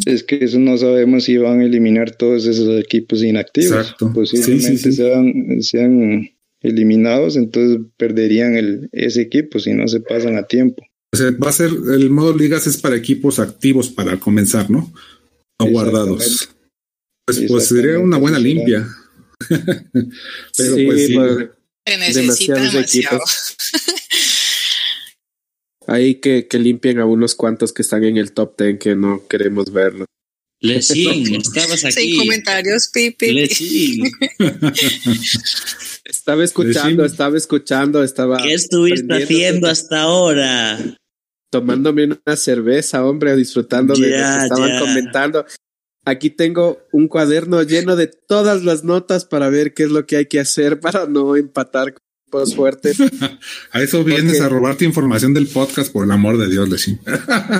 [0.05, 3.71] Es que eso no sabemos si van a eliminar todos esos equipos inactivos.
[3.71, 4.11] Exacto.
[4.13, 4.97] Posiblemente sí, sí, sí.
[4.97, 6.29] Sean, sean
[6.63, 10.83] eliminados, entonces perderían el, ese equipo si no se pasan a tiempo.
[11.13, 14.91] O sea, va a ser, el modo ligas es para equipos activos para comenzar, ¿no?
[15.59, 16.49] No guardados.
[17.25, 18.87] Pues, pues sería una buena limpia.
[19.49, 21.15] Pero sí, pues sí.
[21.85, 23.17] Se necesita demasiados demasiado.
[23.17, 23.57] equipos.
[25.87, 29.27] Ahí que, que limpien a unos cuantos que están en el top 10 que no
[29.27, 30.05] queremos verlo.
[30.63, 31.93] Lesín, estabas aquí.
[31.93, 33.31] Sin comentarios, Pipi.
[33.33, 34.11] Lesín.
[36.05, 38.37] estaba escuchando, estaba escuchando, estaba.
[38.41, 39.71] ¿Qué estuviste haciendo todo.
[39.71, 40.97] hasta ahora?
[41.51, 44.79] Tomándome una cerveza, hombre, disfrutando de lo que Ya, estaban ya.
[44.79, 45.45] comentando.
[46.05, 50.17] Aquí tengo un cuaderno lleno de todas las notas para ver qué es lo que
[50.17, 51.93] hay que hacer para no empatar
[52.33, 52.97] equipos fuertes.
[53.71, 56.99] A eso vienes Porque- a robarte información del podcast, por el amor de Dios, Lesín.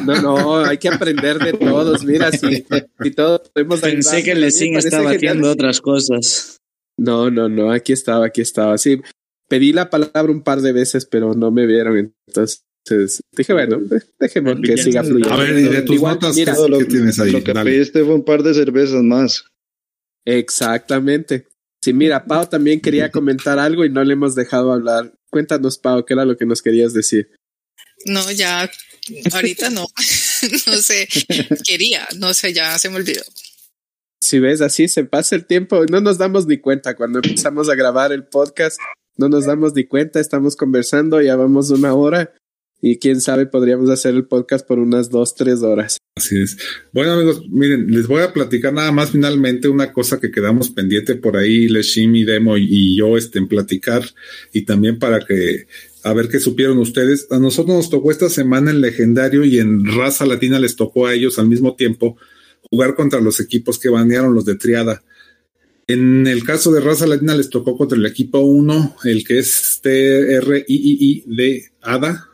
[0.06, 2.04] No, no, hay que aprender de todos.
[2.04, 2.66] Mira, si,
[3.02, 6.58] si todos podemos Pensé ayudarnos, que parece estaba haciendo otras cosas.
[6.98, 8.78] No, no, no, aquí estaba, aquí estaba.
[8.78, 9.02] Sí,
[9.48, 12.14] pedí la palabra un par de veces, pero no me vieron.
[12.28, 12.64] Entonces
[13.36, 13.80] dije, bueno,
[14.20, 15.34] déjeme que siga fluyendo.
[15.34, 17.32] A ver, y de tus Igual, notas, mira, ¿qué, qué tienes ahí?
[17.32, 17.72] Lo que Dale.
[17.72, 19.46] pediste fue un par de cervezas más.
[20.26, 21.48] Exactamente.
[21.84, 25.12] Sí, mira, Pau también quería comentar algo y no le hemos dejado hablar.
[25.30, 27.30] Cuéntanos, Pau, qué era lo que nos querías decir.
[28.06, 28.72] No, ya,
[29.34, 29.86] ahorita no.
[30.68, 31.10] no sé,
[31.68, 33.22] quería, no sé, ya se me olvidó.
[34.22, 36.96] Si ves, así se pasa el tiempo, no nos damos ni cuenta.
[36.96, 38.80] Cuando empezamos a grabar el podcast,
[39.18, 42.34] no nos damos ni cuenta, estamos conversando, ya vamos una hora
[42.86, 46.00] y quién sabe, podríamos hacer el podcast por unas dos, tres horas.
[46.18, 46.58] Así es.
[46.92, 51.16] Bueno, amigos, miren, les voy a platicar nada más finalmente una cosa que quedamos pendiente
[51.16, 54.04] por ahí, Leshim y Demo y, yo, este, en platicar
[54.52, 55.66] y también para que,
[56.04, 57.28] a ver qué supieron ustedes.
[57.32, 61.14] A nosotros nos tocó esta semana en Legendario y en Raza Latina les tocó a
[61.14, 62.18] ellos al mismo tiempo
[62.70, 65.04] jugar contra los equipos que banearon los de Triada.
[65.88, 69.80] En el caso de Raza Latina les tocó contra el equipo 1, el que es
[69.82, 72.30] TRIII de ADA,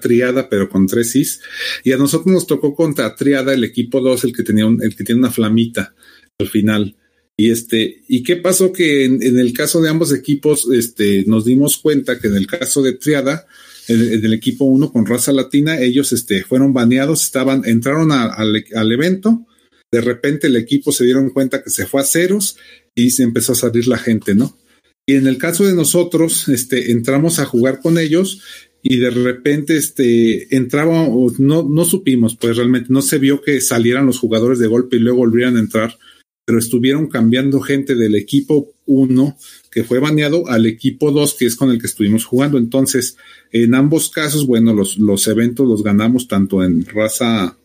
[0.00, 1.40] triada, pero con tres is.
[1.84, 4.94] Y a nosotros nos tocó contra triada el equipo 2, el que tenía un, el
[4.94, 5.94] que tiene una flamita
[6.38, 6.96] al final.
[7.36, 8.72] Y este, ¿y qué pasó?
[8.72, 12.82] Que en, el caso de ambos equipos, este, nos dimos cuenta que en el caso
[12.82, 13.46] de Triada,
[13.88, 18.92] en, el equipo 1 con raza latina, ellos este, fueron baneados, estaban, entraron al, al
[18.92, 19.46] evento,
[19.90, 22.58] de repente el equipo se dieron cuenta que se fue a ceros
[22.94, 24.58] y se empezó a salir la gente, ¿no?
[25.06, 28.42] Y en el caso de nosotros, este, entramos a jugar con ellos
[28.82, 31.08] y de repente este entraba
[31.38, 35.00] no no supimos pues realmente no se vio que salieran los jugadores de golpe y
[35.00, 35.98] luego volvieran a entrar
[36.46, 39.36] pero estuvieron cambiando gente del equipo 1
[39.70, 42.58] que fue baneado al equipo 2 que es con el que estuvimos jugando.
[42.58, 43.16] Entonces
[43.52, 47.56] en ambos casos bueno los los eventos los ganamos tanto en raza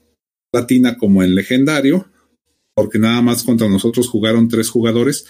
[0.51, 2.07] latina como en legendario
[2.73, 5.25] porque nada más contra nosotros jugaron tres jugadores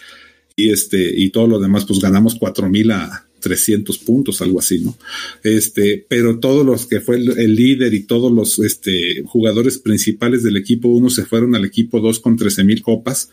[0.56, 4.80] y este y todo lo demás pues ganamos cuatro mil a 300 puntos, algo así,
[4.80, 4.98] ¿no?
[5.44, 10.42] Este, pero todos los que fue el, el líder y todos los este, jugadores principales
[10.42, 13.30] del equipo 1 se fueron al equipo 2 con 13 mil copas.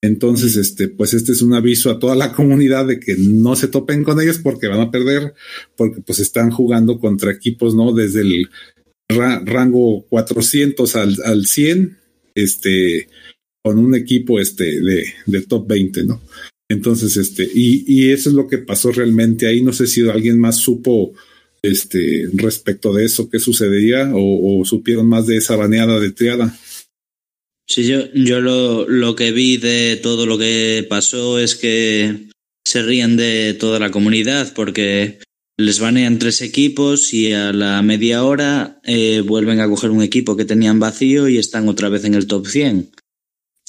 [0.00, 3.66] Entonces, este, pues este es un aviso a toda la comunidad de que no se
[3.66, 5.34] topen con ellos porque van a perder,
[5.76, 7.92] porque pues están jugando contra equipos, ¿no?
[7.92, 8.48] Desde el
[9.08, 11.98] ra rango 400 al, al 100,
[12.36, 13.08] este,
[13.60, 16.22] con un equipo, este, de, de top 20, ¿no?
[16.72, 19.62] Entonces, este, y, eso es lo que pasó realmente ahí.
[19.62, 21.12] No sé si alguien más supo
[21.62, 26.58] este respecto de eso, qué sucedería, o, o supieron más de esa baneada de triada.
[27.68, 32.28] Sí, yo, yo lo, lo que vi de todo lo que pasó es que
[32.66, 35.20] se ríen de toda la comunidad porque
[35.58, 40.36] les banean tres equipos y a la media hora eh, vuelven a coger un equipo
[40.36, 42.90] que tenían vacío y están otra vez en el top 100.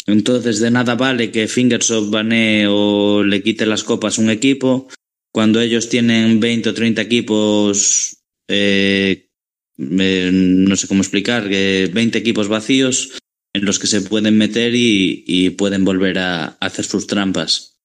[0.05, 4.87] Entonces, de nada vale que Fingersoft banee o le quite las copas a un equipo
[5.33, 9.29] cuando ellos tienen 20 o 30 equipos, eh,
[9.79, 13.17] eh, no sé cómo explicar, que 20 equipos vacíos
[13.53, 17.79] en los que se pueden meter y, y pueden volver a, hacer sus trampas.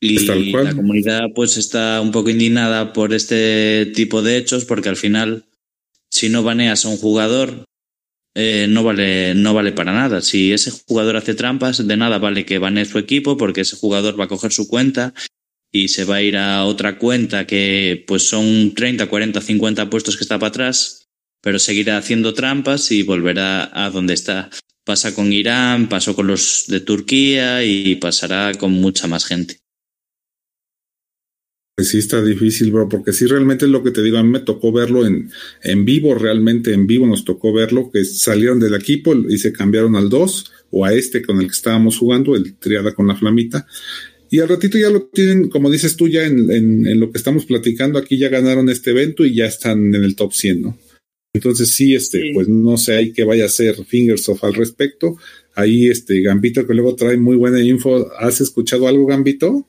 [0.00, 4.96] Y la comunidad pues está un poco indignada por este tipo de hechos porque al
[4.96, 5.46] final,
[6.10, 7.64] si no baneas a un jugador,
[8.34, 10.20] eh, no, vale, no vale para nada.
[10.20, 14.18] Si ese jugador hace trampas, de nada vale que banee su equipo porque ese jugador
[14.18, 15.14] va a coger su cuenta
[15.70, 20.16] y se va a ir a otra cuenta que pues son 30, 40, 50 puestos
[20.16, 21.08] que está para atrás,
[21.40, 24.50] pero seguirá haciendo trampas y volverá a donde está.
[24.84, 29.63] Pasa con Irán, pasó con los de Turquía y pasará con mucha más gente.
[31.76, 34.30] Pues sí está difícil, bro, porque sí realmente es lo que te digo, a mí
[34.30, 35.30] me tocó verlo en,
[35.62, 39.96] en vivo, realmente en vivo nos tocó verlo, que salieron del equipo y se cambiaron
[39.96, 43.66] al 2 o a este con el que estábamos jugando, el triada con la flamita,
[44.30, 47.44] y al ratito ya lo tienen, como dices tú, ya en, en, lo que estamos
[47.44, 50.78] platicando, aquí ya ganaron este evento y ya están en el top 100, ¿no?
[51.32, 55.16] Entonces sí, este, pues no sé ahí qué vaya a hacer Fingersoft al respecto.
[55.54, 58.08] Ahí, este, Gambito, que luego trae muy buena info.
[58.18, 59.66] ¿Has escuchado algo, Gambito?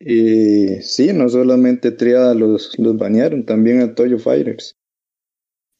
[0.00, 4.76] Eh, sí, no solamente Triada los, los banearon, también a Toyo Fighters.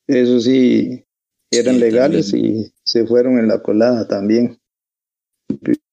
[0.06, 1.04] Eso sí,
[1.50, 4.58] eran legales y se fueron en la colada también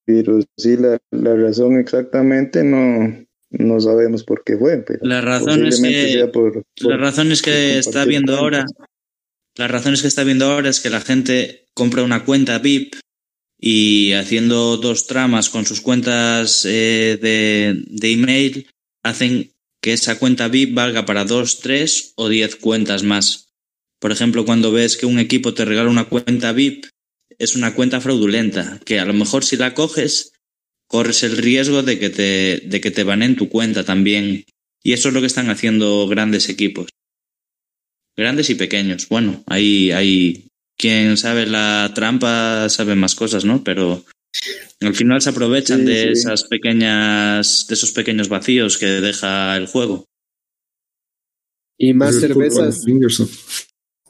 [0.05, 4.78] pero sí la, la razón exactamente no, no sabemos por qué fue.
[4.78, 6.32] Pero la razón es que,
[6.82, 8.65] la razón es que está viendo ahora,
[9.55, 12.95] la razón es que está viendo ahora es que la gente compra una cuenta VIP
[13.68, 18.68] y haciendo dos tramas con sus cuentas eh, de, de email
[19.01, 23.47] hacen que esa cuenta VIP valga para dos, tres o diez cuentas más.
[23.99, 26.86] Por ejemplo, cuando ves que un equipo te regala una cuenta VIP
[27.39, 30.34] es una cuenta fraudulenta, que a lo mejor si la coges,
[30.88, 34.45] corres el riesgo de que te, de que te banen tu cuenta también.
[34.84, 36.89] Y eso es lo que están haciendo grandes equipos.
[38.16, 39.09] Grandes y pequeños.
[39.09, 43.63] Bueno, ahí hay quien sabe la trampa, sabe más cosas, ¿no?
[43.63, 44.03] Pero
[44.82, 50.05] al final se aprovechan de esas pequeñas, de esos pequeños vacíos que deja el juego.
[51.78, 52.86] Y más cervezas.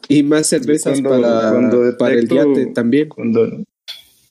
[0.07, 3.09] Y más cervezas para, para el yate también.
[3.09, 3.63] Cuando,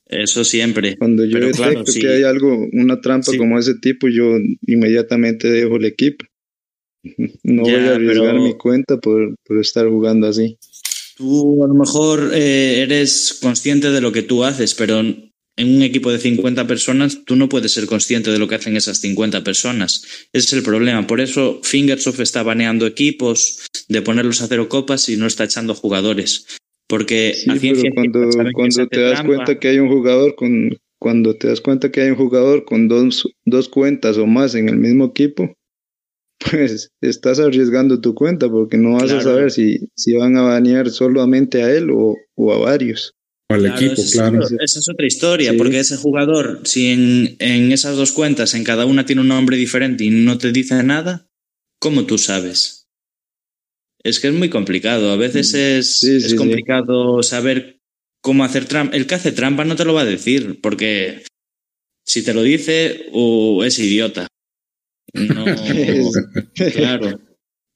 [0.07, 0.97] Eso siempre.
[0.97, 5.85] Cuando yo detecto que hay algo, una trampa como ese tipo, yo inmediatamente dejo el
[5.85, 6.24] equipo.
[7.43, 10.57] No voy a arriesgar mi cuenta por, por, estar jugando así.
[11.17, 15.01] Tú a lo mejor eh, eres consciente de lo que tú haces, pero
[15.57, 18.77] en un equipo de 50 personas, tú no puedes ser consciente de lo que hacen
[18.77, 20.03] esas 50 personas.
[20.33, 21.07] Ese es el problema.
[21.07, 25.75] Por eso Fingersoft está baneando equipos de ponerlos a cero copas y no está echando
[25.75, 26.47] jugadores.
[26.89, 27.35] Porque
[27.95, 32.01] cuando, cuando te das cuenta que hay un jugador con cuando te das cuenta que
[32.01, 35.55] hay un jugador con dos, dos cuentas o más en el mismo equipo,
[36.39, 40.91] pues estás arriesgando tu cuenta porque no vas a saber si, si van a banear
[40.91, 43.14] solamente a él o, o a varios
[43.49, 44.41] al equipo, claro.
[44.43, 48.87] esa es otra historia, porque ese jugador, si en, en, esas dos cuentas, en cada
[48.87, 51.28] una tiene un nombre diferente y no te dice nada,
[51.78, 52.89] ¿cómo tú sabes?
[54.03, 55.12] Es que es muy complicado.
[55.12, 55.57] A veces mm.
[55.57, 57.80] es, es complicado saber
[58.22, 58.97] cómo hacer trampa.
[58.97, 61.24] El que hace trampa no te lo va a decir, porque
[62.07, 64.26] si te lo dice, o es idiota.
[65.15, 65.45] No,
[66.73, 67.21] claro.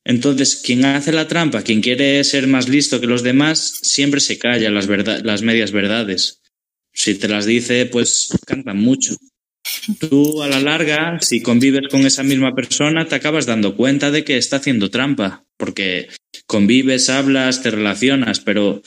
[0.05, 4.39] Entonces, quien hace la trampa, quien quiere ser más listo que los demás, siempre se
[4.39, 6.41] calla las, las medias verdades.
[6.93, 9.15] Si te las dice, pues cantan mucho.
[10.01, 14.25] Tú a la larga, si convives con esa misma persona, te acabas dando cuenta de
[14.25, 16.09] que está haciendo trampa, porque
[16.47, 18.83] convives, hablas, te relacionas, pero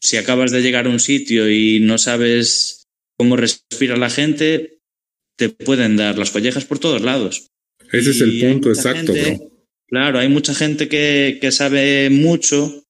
[0.00, 2.84] si acabas de llegar a un sitio y no sabes
[3.18, 4.78] cómo respira la gente,
[5.36, 7.51] te pueden dar las collejas por todos lados.
[7.92, 9.52] Ese es el punto exacto, bro.
[9.86, 12.84] Claro, hay mucha gente que, que sabe mucho.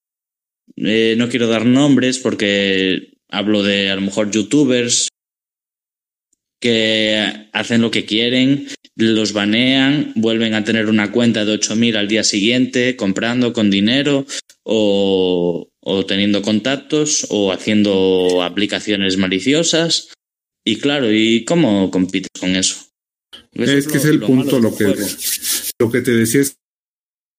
[0.76, 5.08] Eh, no quiero dar nombres porque hablo de a lo mejor youtubers
[6.60, 12.06] que hacen lo que quieren, los banean, vuelven a tener una cuenta de 8.000 al
[12.06, 14.24] día siguiente, comprando con dinero
[14.62, 20.12] o, o teniendo contactos o haciendo aplicaciones maliciosas.
[20.64, 22.91] Y claro, ¿y cómo compites con eso?
[23.52, 24.94] Es, que es el punto, lo que,
[25.78, 26.56] lo que te decía es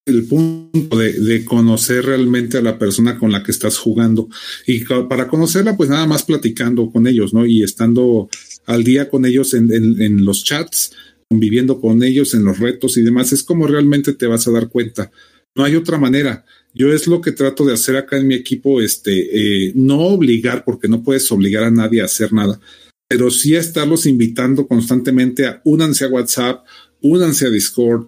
[0.05, 4.29] el punto de, conocer realmente a la persona con la que estás jugando.
[4.67, 7.45] Y para conocerla, pues nada más platicando con ellos, ¿no?
[7.45, 8.29] Y estando
[8.65, 10.91] al día con ellos en, en, los chats,
[11.29, 14.69] conviviendo con ellos en los retos y demás, es como realmente te vas a dar
[14.69, 15.11] cuenta.
[15.55, 16.45] No hay otra manera.
[16.73, 20.65] Yo es lo que trato de hacer acá en mi equipo, este, eh, no obligar,
[20.65, 22.59] porque no puedes obligar a nadie a hacer nada,
[23.07, 26.65] pero sí estarlos invitando constantemente a únanse a WhatsApp,
[27.01, 28.07] únanse a Discord,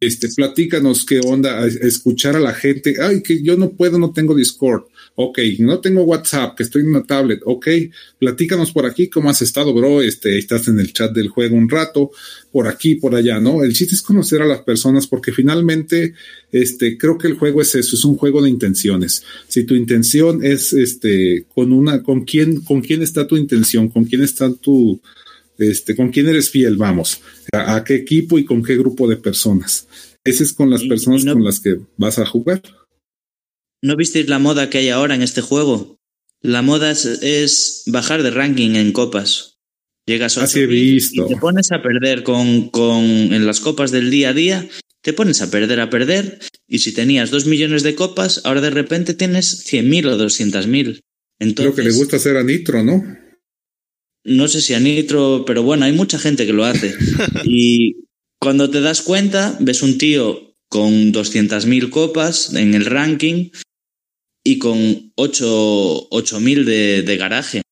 [0.00, 4.34] este, platícanos qué onda, escuchar a la gente, ay, que yo no puedo, no tengo
[4.34, 4.84] Discord,
[5.16, 7.68] ok, no tengo WhatsApp, que estoy en una tablet, ok,
[8.18, 11.68] platícanos por aquí cómo has estado, bro, este, estás en el chat del juego un
[11.68, 12.10] rato,
[12.50, 13.62] por aquí, por allá, ¿no?
[13.62, 16.14] El chiste es conocer a las personas porque finalmente,
[16.50, 19.22] este, creo que el juego es eso, es un juego de intenciones.
[19.46, 24.04] Si tu intención es, este, con una, con quién, con quién está tu intención, con
[24.04, 25.00] quién está tu,
[25.58, 27.20] este, con quién eres fiel, vamos,
[27.52, 29.86] a, a qué equipo y con qué grupo de personas.
[30.24, 32.62] Ese es con las Y- personas y no- con las que vas a jugar.
[33.84, 35.98] ¿No visteis la moda que hay ahora en este juego?
[36.40, 39.58] La moda es, es bajar de ranking en copas.
[40.06, 41.26] Llegas a Así he 8000 visto.
[41.26, 44.66] y te pones a perder con, con en las copas del día a día,
[45.02, 48.70] te pones a perder a perder y si tenías dos millones de copas, ahora de
[48.70, 51.00] repente tienes 100.000 o 200.000.
[51.40, 53.04] Entonces, Creo que le gusta hacer a Nitro, ¿no?
[54.24, 56.94] no sé si a Nitro, pero bueno, hay mucha gente que lo hace.
[57.44, 58.06] y
[58.40, 63.50] cuando te das cuenta, ves un tío con 200.000 copas en el ranking
[64.44, 67.62] y con 8 8.000 de, de garaje.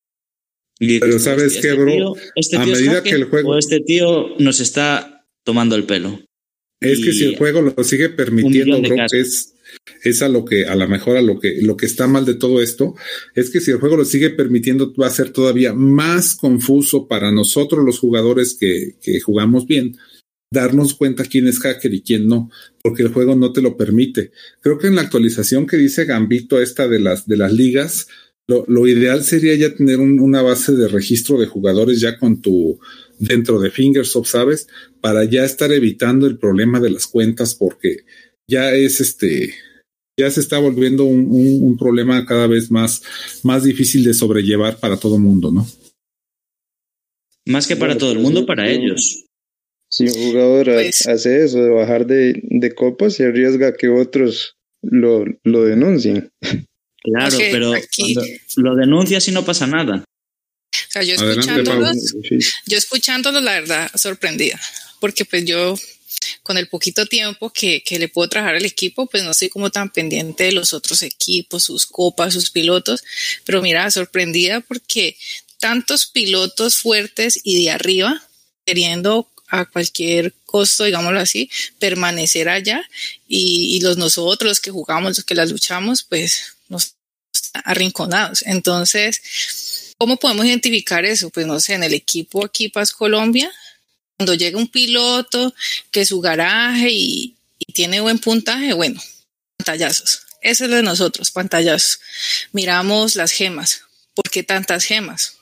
[0.80, 1.92] Y dices, Pero ¿sabes "Hostia, qué, este bro?
[1.92, 5.84] tío- este A es medida que el juego- o este tío nos está tomando el
[5.84, 6.20] pelo.
[6.80, 9.54] Es que si el juego lo sigue permitiendo, bro, es,
[10.02, 12.34] es a lo que, a lo mejor a lo que, lo que está mal de
[12.34, 12.96] todo esto,
[13.36, 17.30] es que si el juego lo sigue permitiendo, va a ser todavía más confuso para
[17.30, 19.96] nosotros los jugadores que, que jugamos bien,
[20.53, 22.50] darnos cuenta quién es hacker y quién no,
[22.82, 24.32] porque el juego no te lo permite.
[24.61, 28.07] Creo que en la actualización que dice Gambito esta de las, de las ligas,
[28.46, 32.42] lo, lo ideal sería ya tener un- una base de registro de jugadores ya con
[32.42, 32.78] tu,
[33.18, 34.66] dentro de Fingersoft, ¿sabes?
[35.00, 38.05] Para ya estar evitando el problema de las cuentas, porque
[38.46, 39.55] ya es este,
[40.18, 43.03] ya se está volviendo un, un- un problema cada vez más,
[43.42, 45.66] más difícil de sobrellevar para todo el mundo, ¿no?
[47.46, 49.24] Más que para todo el pues mundo, sí, para ellos.
[49.93, 54.57] Si un jugador Pues- hace eso de bajar de, de copas, se arriesga que otros
[54.80, 56.32] lo, lo denuncien.
[57.05, 57.74] Claro, Ok, pero
[58.57, 60.05] lo denuncias y no pasa nada.
[60.05, 62.14] O sea, yo escuchándolos,
[62.66, 64.59] yo escuchándolo, la verdad, sorprendida,
[65.01, 65.74] porque pues yo,
[66.43, 69.70] con el poquito tiempo que, que le puedo trabajar al equipo, pues no estoy como
[69.70, 73.05] tan pendiente de los otros equipos, sus copas, sus pilotos,
[73.45, 75.16] pero mira, sorprendida porque
[75.59, 78.22] tantos pilotos fuertes y de arriba,
[78.64, 82.82] queriendo a cualquier costo, digámoslo así, permanecer allá
[83.28, 86.94] y, los nosotros, los que jugamos, los que las luchamos, pues nos
[87.64, 88.42] arrinconados.
[88.46, 89.22] Entonces,
[89.98, 91.30] ¿Cómo podemos identificar eso?
[91.30, 93.48] Pues no sé, en el equipo aquí Paz Colombia,
[94.16, 95.55] cuando llega un piloto
[95.92, 99.00] que su garaje y, y tiene buen puntaje, bueno,
[99.59, 100.22] pantallazos.
[100.40, 102.00] Eso es lo de nosotros, pantallazos.
[102.50, 103.82] Miramos las gemas.
[104.14, 105.36] ¿Por qué tantas gemas?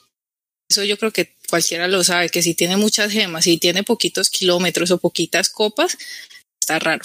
[0.69, 4.31] Eso yo creo que cualquiera lo sabe, que si tiene muchas gemas y tiene poquitos
[4.31, 5.99] kilómetros o poquitas copas,
[6.59, 7.03] está raro.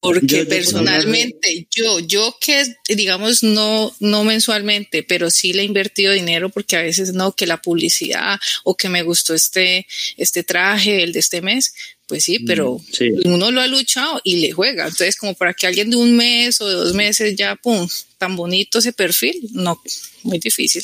[0.00, 6.12] Porque Yo- personalmente, yo, yo que digamos no, no mensualmente, pero sí le he invertido
[6.12, 11.04] dinero porque a veces no, que la publicidad o que me gustó este, este traje,
[11.04, 11.72] el de este mes,
[12.08, 13.10] pues sí, pero Sí.
[13.24, 14.84] uno lo ha luchado y le juega.
[14.88, 18.34] Entonces, como para que alguien de un mes o de dos meses ya, pum, tan
[18.34, 19.80] bonito ese perfil, no,
[20.24, 20.82] muy difícil.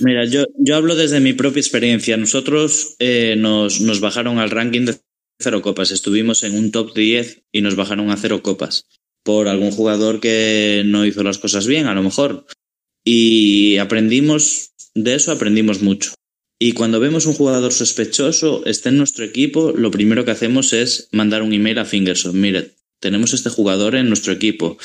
[0.00, 2.16] Mira, yo, yo hablo desde mi propia experiencia.
[2.16, 4.96] Nosotros eh, nos, nos bajaron al ranking de
[5.40, 5.90] cero copas.
[5.90, 8.86] Estuvimos en un top 10 y nos bajaron a cero copas
[9.24, 12.46] por algún jugador que no hizo las cosas bien, a lo mejor.
[13.04, 16.12] Y aprendimos, de eso aprendimos mucho.
[16.58, 21.08] Y cuando vemos un jugador sospechoso, esté en nuestro equipo, lo primero que hacemos es
[21.12, 22.34] mandar un email a Fingersoft.
[22.34, 22.70] Mire,
[23.00, 24.78] tenemos este jugador en nuestro equipo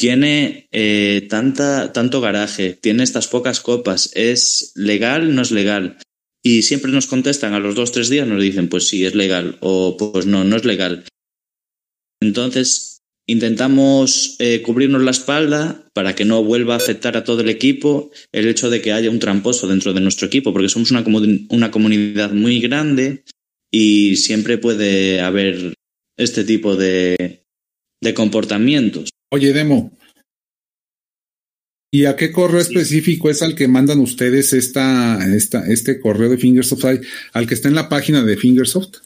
[0.00, 5.34] tiene eh, tanta, tanto garaje, tiene estas pocas copas, ¿es legal?
[5.34, 5.98] ¿No es legal?
[6.42, 9.58] Y siempre nos contestan a los dos, tres días, nos dicen, pues sí, es legal,
[9.60, 11.04] o pues no, no es legal.
[12.22, 17.50] Entonces, intentamos eh, cubrirnos la espalda para que no vuelva a afectar a todo el
[17.50, 21.04] equipo el hecho de que haya un tramposo dentro de nuestro equipo, porque somos una,
[21.50, 23.22] una comunidad muy grande
[23.70, 25.74] y siempre puede haber
[26.16, 27.42] este tipo de,
[28.02, 29.10] de comportamientos.
[29.32, 29.96] Oye, Demo.
[31.92, 36.38] ¿Y a qué correo específico es al que mandan ustedes esta, esta, este correo de
[36.38, 36.84] Fingersoft?
[36.84, 37.00] ¿Al-
[37.32, 38.98] ¿Al que está en la página de Fingersoft?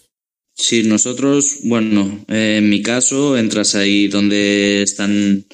[0.56, 5.46] Sí, nosotros, bueno, eh, en mi caso, entras ahí donde están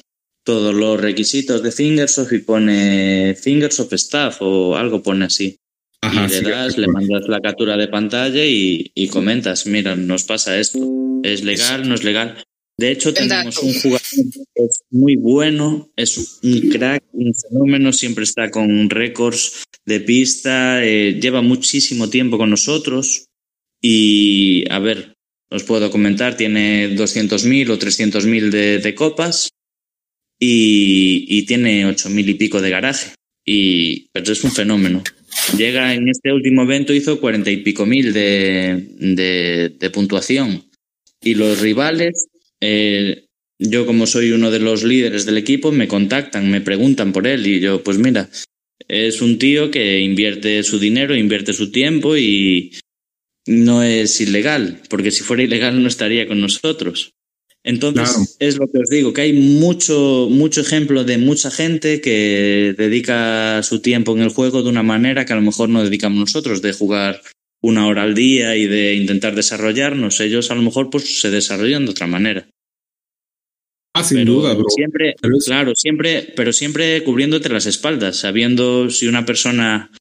[0.43, 5.55] todos los requisitos de Fingersoft y pone Fingersoft Staff o algo pone así.
[6.03, 9.95] Ajá, y le sí, das, le mandas la captura de pantalla y, y comentas, mira,
[9.95, 10.79] nos pasa esto.
[11.23, 11.87] ¿Es legal?
[11.87, 12.43] ¿No es legal?
[12.81, 18.23] De hecho, tenemos un jugador que es muy bueno, es un crack, un fenómeno, siempre
[18.23, 23.27] está con récords de pista, eh, lleva muchísimo tiempo con nosotros
[23.79, 25.13] y, a ver,
[25.51, 29.51] os puedo comentar, tiene 200.000 o 300.000 de, de copas
[30.39, 33.13] y, y tiene 8.000 y pico de garaje.
[33.45, 35.03] Y pero es un fenómeno.
[35.55, 40.63] Llega en este último evento, hizo 40 y pico mil de, de, de puntuación.
[41.23, 42.30] Y los rivales,
[42.61, 43.25] eh,
[43.59, 47.45] yo como soy uno de los líderes del equipo, me contactan, me preguntan por él
[47.45, 48.29] y yo, pues mira,
[48.87, 52.71] es un tío que invierte su dinero, invierte su tiempo y
[53.47, 57.11] no es ilegal, porque si fuera ilegal no estaría con nosotros.
[57.63, 58.25] Entonces, Claro.
[58.39, 63.61] es lo que os digo, que hay mucho, mucho ejemplo de mucha gente que dedica
[63.61, 66.63] su tiempo en el juego de una manera que a lo mejor no dedicamos nosotros,
[66.63, 67.21] de jugar
[67.61, 70.19] una hora al día y de intentar desarrollarnos.
[70.19, 72.47] Ellos a lo mejor pues se desarrollan de otra manera.
[73.93, 74.65] Ah, sin pero duda, bro.
[74.69, 75.15] siempre,
[75.45, 79.91] claro, siempre, pero siempre cubriéndote las espaldas, sabiendo si una persona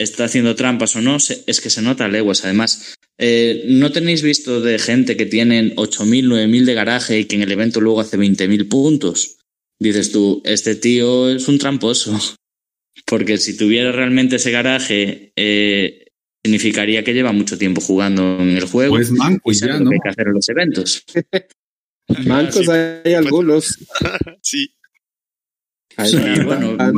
[0.00, 2.44] está haciendo trampas o no, es que se nota a leguas.
[2.44, 7.36] Además, eh, ¿no tenéis visto de gente que tienen 8.000, 9.000 de garaje y que
[7.36, 9.36] en el evento luego hace 20.000 puntos?
[9.78, 12.18] Dices tú, este tío es un tramposo.
[13.06, 15.99] Porque si tuviera realmente ese garaje, eh,
[16.44, 18.94] significaría que lleva mucho tiempo jugando en el juego.
[18.94, 19.90] Pues manco y ya, ¿no?
[19.90, 21.04] que hay que hacer los eventos.
[22.26, 22.70] Mancos Sí.
[23.04, 23.78] hay algunos.
[24.42, 24.68] Sí,
[25.96, 26.92] Hay bueno, me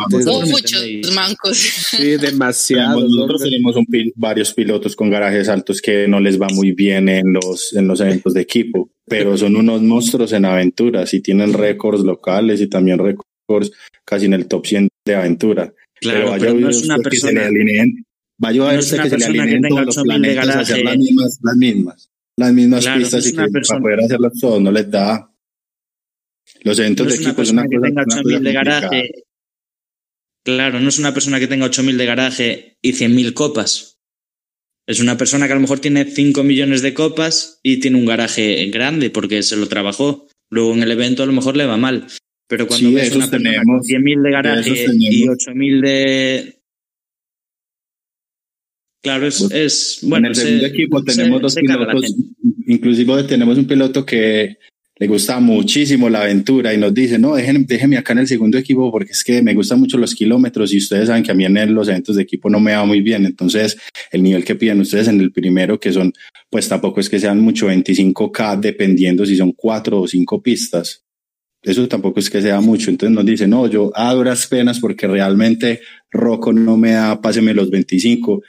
[0.47, 1.57] muchos mancos.
[1.59, 3.03] Sí, demasiados.
[3.11, 7.09] Nosotros tenemos un pil- varios pilotos con garajes altos que no les va muy bien
[7.09, 11.53] en los, en los eventos de equipo, pero son unos monstruos en aventuras y tienen
[11.53, 13.73] récords locales y también récords
[14.05, 15.73] casi en el top 100 de aventura.
[15.95, 17.49] Claro, pero a no es una persona.
[18.43, 20.05] Vaya a no ver es usted una que se le todos los 8.000 de
[20.35, 20.85] planetas a hacer garaje.
[20.85, 24.01] las mismas, las mismas, las mismas Claro, no pistas es y que persona- para poder
[24.05, 25.35] hacerlas todos no les da.
[26.65, 28.53] Los eventos No de equipo es una persona que cosa, tenga una 8.000 cosa de
[28.53, 29.11] garaje.
[30.45, 33.99] Claro, no es una persona que tenga 8.000 de garaje y 100.000 copas.
[34.89, 38.07] Es una persona que a lo mejor tiene 5 millones de copas y tiene un
[38.07, 40.27] garaje grande porque se lo trabajó.
[40.51, 42.09] Luego en el evento a lo mejor le va mal.
[42.49, 45.39] Pero cuando Sí, ves una persona tenemos, con 100.000 de garaje esos y tenemos.
[45.39, 46.62] 8.000 de...
[49.03, 50.29] Claro, es, Pues, es en bueno.
[50.29, 52.15] el se- segundo equipo se- tenemos dos se caga la pilotos,
[52.67, 54.57] inclusive tenemos un piloto que
[54.99, 58.57] le gusta muchísimo la aventura y nos dice, no, déjenme, déjenme acá en el segundo
[58.59, 61.45] equipo porque es que me gustan mucho los kilómetros y ustedes saben que a mí
[61.45, 63.77] en los eventos de equipo no me va muy bien, entonces
[64.13, 66.13] el nivel que piden ustedes en el primero, que son,
[66.49, 71.03] pues tampoco es que sean mucho 25K, dependiendo si son cuatro o cinco pistas.
[71.65, 72.91] Eso tampoco es que sea mucho.
[72.91, 75.81] Entonces nos dice, no, yo a duras penas porque realmente
[76.11, 78.43] Rocco no me da, páseme los 25.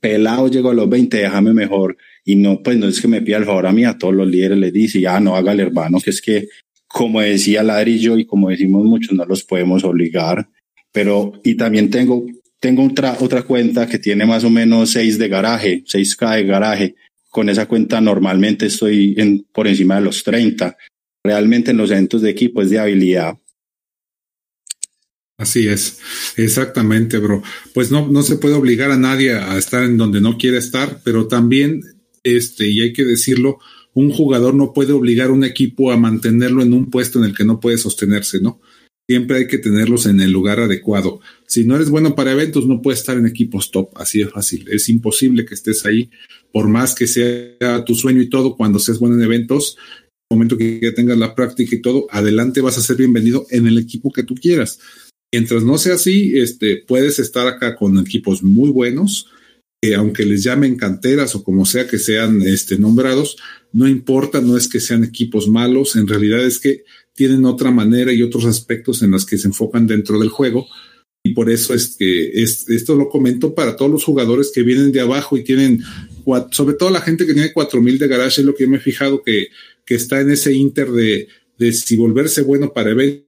[0.00, 1.96] Pelado llego a los 20, déjame mejor.
[2.24, 4.28] Y no, pues no es que me pida el favor a mí, a todos los
[4.28, 6.48] líderes les dice, ya no haga el hermano, que es que,
[6.86, 10.48] como decía Ladrillo y como decimos muchos, no los podemos obligar.
[10.92, 12.26] Pero, y también tengo,
[12.58, 16.94] tengo otra, otra cuenta que tiene más o menos 6 de garaje, 6K de garaje.
[17.28, 20.76] Con esa cuenta normalmente estoy en, por encima de los 30.
[21.22, 23.36] Realmente en los eventos de equipo es de habilidad.
[25.38, 25.98] Así es,
[26.36, 27.42] exactamente, bro.
[27.74, 31.02] Pues no, no se puede obligar a nadie a estar en donde no quiere estar,
[31.04, 31.82] pero también,
[32.22, 33.58] este, y hay que decirlo,
[33.92, 37.36] un jugador no puede obligar a un equipo a mantenerlo en un puesto en el
[37.36, 38.60] que no puede sostenerse, ¿no?
[39.08, 41.20] Siempre hay que tenerlos en el lugar adecuado.
[41.46, 44.66] Si no eres bueno para eventos, no puedes estar en equipos top, así de fácil.
[44.70, 46.10] Es imposible que estés ahí,
[46.50, 49.76] por más que sea tu sueño y todo, cuando seas bueno en eventos,
[50.30, 54.10] momento que tengas la práctica y todo, adelante vas a ser bienvenido en el equipo
[54.12, 54.80] que tú quieras.
[55.32, 59.28] Mientras no sea así, este, puedes estar acá con equipos muy buenos,
[59.82, 63.36] que aunque les llamen canteras o como sea que sean este, nombrados,
[63.72, 66.84] no importa, no es que sean equipos malos, en realidad es que
[67.14, 70.66] tienen otra manera y otros aspectos en los que se enfocan dentro del juego.
[71.24, 74.92] Y por eso es que es, esto lo comento para todos los jugadores que vienen
[74.92, 75.82] de abajo y tienen,
[76.52, 78.80] sobre todo la gente que tiene 4000 de garage, es lo que yo me he
[78.80, 79.48] fijado que,
[79.84, 81.26] que está en ese inter de,
[81.58, 83.25] de si volverse bueno para eventos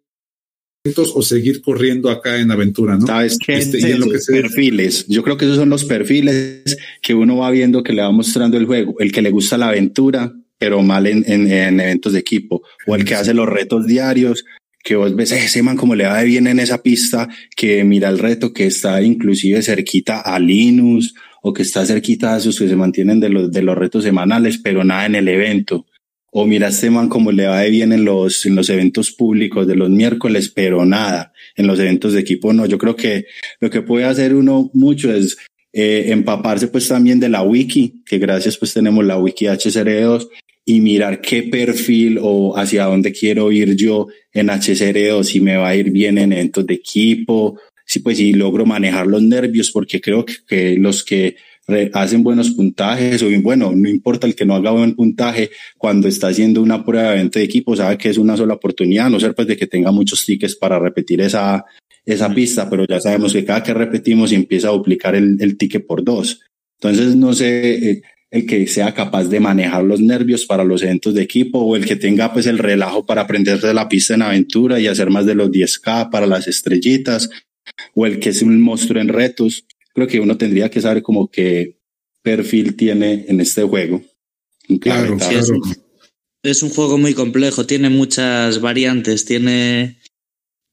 [1.14, 3.06] o seguir corriendo acá en aventura, ¿no?
[3.06, 3.54] ¿Sabes qué?
[3.58, 5.06] Este, y en lo que se- perfiles.
[5.08, 8.56] Yo creo que esos son los perfiles que uno va viendo que le va mostrando
[8.56, 8.94] el juego.
[8.98, 12.62] El que le gusta la aventura, pero mal en, en- en eventos de equipo.
[12.86, 14.44] O el que hace los retos diarios,
[14.82, 17.84] que vos ves, "Eh, ese man como le va de bien en esa pista, que
[17.84, 22.58] mira el reto que está inclusive cerquita a Linus, o que está cerquita a esos
[22.58, 25.86] que se mantienen de los, de los retos semanales, pero nada en el evento.
[26.30, 29.66] O mira este man como le va de bien en los, en los eventos públicos
[29.66, 31.32] de los miércoles, pero nada.
[31.56, 32.66] En los eventos de equipo no.
[32.66, 33.26] Yo creo que
[33.60, 35.36] lo que puede hacer uno mucho es
[35.72, 40.28] eh, empaparse pues también de la wiki, que gracias pues tenemos la wiki HCR2
[40.64, 45.68] y mirar qué perfil o hacia dónde quiero ir yo en HCR2, si me va
[45.68, 49.98] a ir bien en eventos de equipo, si pues si logro manejar los nervios, porque
[49.98, 51.36] creo que los que
[51.92, 56.08] hacen buenos puntajes o bien, bueno, no importa el que no haga buen puntaje, cuando
[56.08, 59.20] está haciendo una prueba de evento de equipo, sabe que es una sola oportunidad, no
[59.20, 61.64] ser pues de que tenga muchos tickets para repetir esa,
[62.06, 65.86] esa pista, pero ya sabemos que cada que repetimos empieza a duplicar el, el ticket
[65.86, 66.40] por dos.
[66.80, 71.14] Entonces, no sé, eh, el que sea capaz de manejar los nervios para los eventos
[71.14, 74.22] de equipo o el que tenga pues el relajo para aprender de la pista en
[74.22, 77.30] aventura y hacer más de los 10K para las estrellitas
[77.94, 79.66] o el que es un monstruo en retos
[79.98, 81.80] creo que uno tendría que saber como qué
[82.22, 84.02] perfil tiene en este juego.
[84.80, 85.60] Claro, es, un,
[86.42, 89.98] es un juego muy complejo, tiene muchas variantes, tiene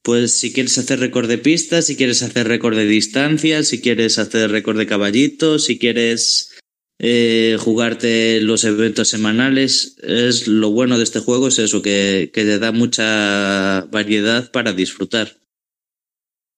[0.04, 4.20] pues si quieres hacer récord de pistas, si quieres hacer récord de distancia, si quieres
[4.20, 6.52] hacer récord de caballitos, si quieres
[7.00, 12.44] eh, jugarte los eventos semanales, es lo bueno de este juego es eso, que, que
[12.44, 15.40] te da mucha variedad para disfrutar.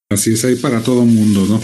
[0.09, 1.61] Así es, ahí para todo mundo, ¿no?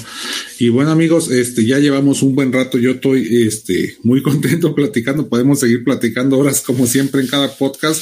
[0.59, 2.77] Y bueno, amigos, este, ya llevamos un buen rato.
[2.77, 5.29] Yo estoy, este, muy contento platicando.
[5.29, 8.01] Podemos seguir platicando horas como siempre en cada podcast.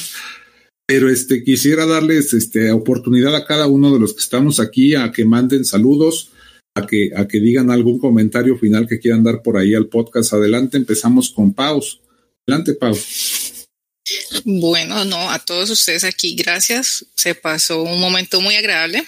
[0.84, 5.12] Pero este, quisiera darles, este, oportunidad a cada uno de los que estamos aquí a
[5.12, 6.32] que manden saludos,
[6.74, 10.32] a que, a que digan algún comentario final que quieran dar por ahí al podcast.
[10.32, 12.00] Adelante, empezamos con Paus.
[12.48, 13.68] Adelante, Paus.
[14.44, 17.06] Bueno, no, a todos ustedes aquí, gracias.
[17.14, 19.04] Se pasó un momento muy agradable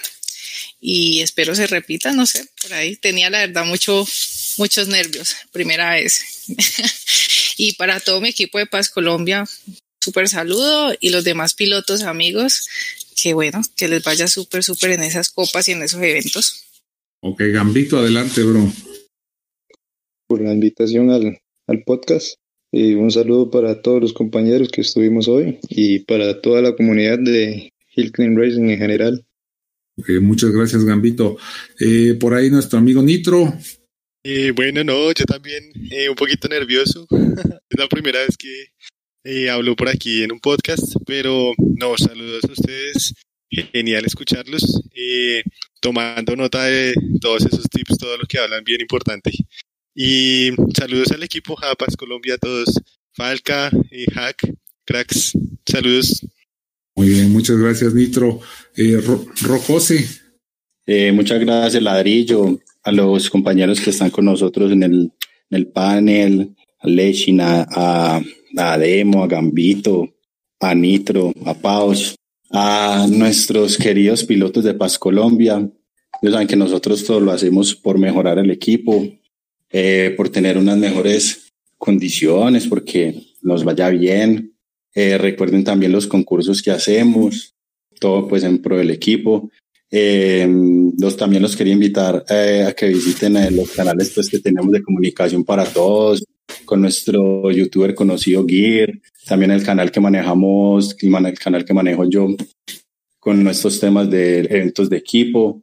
[0.87, 4.05] y espero se repita, no sé, por ahí tenía la verdad mucho,
[4.59, 6.45] muchos nervios, primera vez.
[7.57, 9.45] y para todo mi equipo de Paz Colombia,
[9.99, 12.69] súper saludo y los demás pilotos amigos,
[13.19, 16.65] que bueno, que les vaya súper, súper en esas copas y en esos eventos.
[17.21, 18.71] Ok, Gambito, adelante, bro.
[20.27, 22.35] Por la invitación al, al podcast.
[22.71, 27.17] Y un saludo para todos los compañeros que estuvimos hoy y para toda la comunidad
[27.17, 29.24] de Hill Clean Racing en general
[30.21, 31.37] muchas gracias, Gambito.
[31.79, 33.53] Eh, por ahí nuestro amigo Nitro.
[34.27, 37.05] Eh, bueno, no, yo también eh, un poquito nervioso.
[37.69, 38.69] es la primera vez que
[39.23, 43.13] eh, hablo por aquí en un podcast, pero no, saludos a ustedes.
[43.71, 44.81] Genial escucharlos,
[45.79, 49.31] tomando nota de todos esos tips, todo lo que hablan, bien importante.
[49.93, 52.81] Y saludos al equipo Japas Colombia, todos.
[53.13, 53.69] Falca,
[54.15, 54.51] Hack,
[54.85, 55.33] cracks,
[55.65, 56.25] saludos.
[56.95, 58.39] Muy bien, muchas gracias, Nitro.
[58.77, 59.01] Eh,
[59.41, 60.05] Rocose.
[60.85, 65.11] Eh, muchas gracias, Ladrillo, a los compañeros que están con nosotros en
[65.49, 68.21] el, panel, a Lechin, a, a,
[68.57, 70.15] a Gambito,
[70.61, 72.15] a Nitro, a Paus,
[72.49, 75.69] a nuestros queridos pilotos de Paz Colombia.
[76.21, 79.05] Ellos saben que nosotros todo lo hacemos por mejorar el equipo,
[79.69, 84.54] eh, por tener unas mejores condiciones, porque nos vaya bien,
[84.95, 87.53] eh, recuerden también los concursos que hacemos,
[87.99, 89.51] todo pues en pro del equipo.
[89.91, 90.47] Eh,
[90.97, 94.81] los, también los quería invitar eh, a que visiten los canales pues, que tenemos de
[94.81, 96.23] comunicación para todos,
[96.63, 98.93] con nuestro youtuber conocido Gear,
[99.25, 102.29] también el canal que manejamos, el canal que manejo yo
[103.19, 105.61] con nuestros temas de eventos de equipo.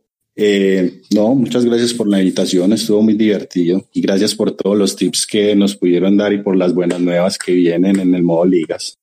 [1.14, 5.26] no, muchas gracias por la invitación, estuvo muy divertido y gracias por todos los tips
[5.26, 8.98] que nos pudieron dar y por las buenas nuevas que vienen en el modo ligas.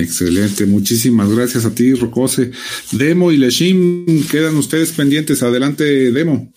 [0.00, 2.52] Excelente, muchísimas gracias a ti, Rocose.
[2.92, 5.42] Demo y Leshim, quedan ustedes pendientes.
[5.42, 6.52] Adelante, Demo.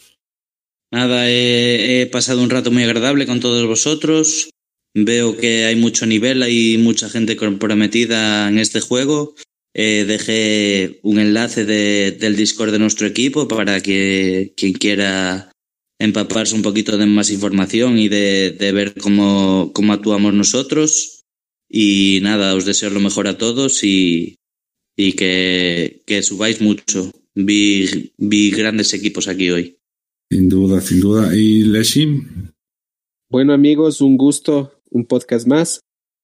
[0.92, 4.50] Nada, he, pasado un rato muy agradable con todos vosotros.
[4.94, 9.36] Veo que hay mucho nivel, hay mucha gente comprometida en este juego.
[9.74, 15.52] Eh, dejé un enlace del Discord de nuestro equipo para que quien quiera
[16.00, 21.23] empaparse un poquito de más información y de, de ver cómo, cómo actuamos nosotros.
[21.76, 24.36] Y nada, os deseo lo mejor a todos y,
[24.96, 27.10] y que, que subáis mucho.
[27.34, 29.80] Vi, vi grandes equipos aquí hoy.
[30.30, 31.36] Sin duda, sin duda.
[31.36, 32.52] ¿Y Leshim?
[33.28, 35.80] Bueno amigos, un gusto, un podcast más.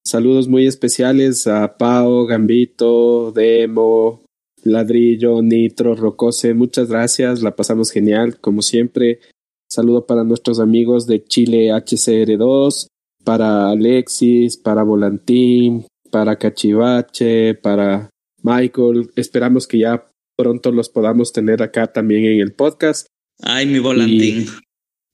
[0.05, 4.23] Saludos muy especiales a Pau, Gambito, Demo,
[4.63, 6.53] Ladrillo, Nitro, Rocose.
[6.53, 9.19] Muchas gracias, la pasamos genial, como siempre.
[9.67, 12.85] Saludo para nuestros amigos de Chile HCR2,
[13.29, 18.09] para Alexis, para Volantín, para Cachivache, para
[18.41, 19.11] Michael.
[19.15, 23.05] Esperamos que ya pronto los podamos tener acá también en el podcast.
[23.43, 24.47] Ay, mi Volantín.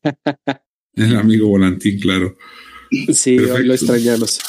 [0.95, 2.37] el amigo Volantín, claro.
[3.11, 4.39] Sí, hoy lo extrañamos.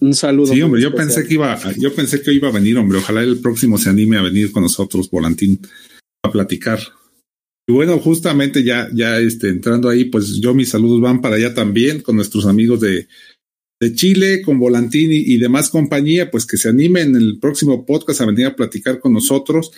[0.00, 0.52] Un saludo.
[0.52, 2.98] Sí, hombre, yo pensé que iba, yo pensé que iba a venir, hombre.
[2.98, 5.62] Ojalá el próximo se anime a venir con nosotros, Volantín,
[6.22, 6.78] a platicar.
[7.68, 11.54] Y bueno, justamente ya, ya este, entrando ahí, pues yo mis saludos van para allá
[11.54, 13.06] también con nuestros amigos de
[13.80, 18.20] de Chile, con Volantini y demás compañía, pues que se animen en el próximo podcast
[18.20, 19.70] a venir a platicar con nosotros.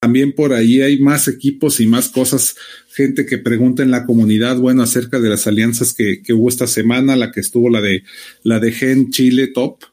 [0.00, 2.56] También por ahí hay más equipos y más cosas,
[2.88, 6.66] gente que pregunta en la comunidad, bueno, acerca de las alianzas que, que hubo esta
[6.66, 8.02] semana, la que estuvo la de
[8.42, 9.84] la de Gen Chile Top,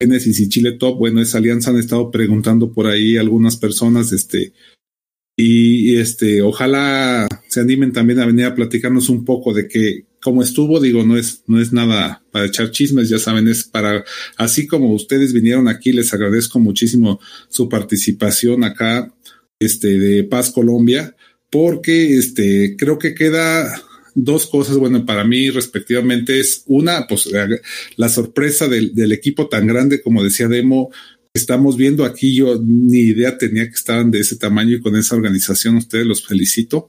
[0.00, 4.52] Genesis y Chile Top, bueno, esa alianza han estado preguntando por ahí algunas personas, este,
[5.36, 10.42] y, este, ojalá se animen también a venir a platicarnos un poco de que cómo
[10.42, 14.04] estuvo, digo, no es, no es nada para echar chismes, ya saben, es para,
[14.38, 19.12] así como ustedes vinieron aquí, les agradezco muchísimo su participación acá,
[19.60, 21.14] este, de Paz Colombia,
[21.50, 23.70] porque este, creo que queda
[24.14, 27.30] dos cosas, bueno, para mí respectivamente es una, pues
[27.96, 30.90] la sorpresa del, del equipo tan grande, como decía Demo,
[31.36, 35.16] estamos viendo aquí, yo ni idea tenía que estaban de ese tamaño y con esa
[35.16, 36.88] organización, ustedes los felicito.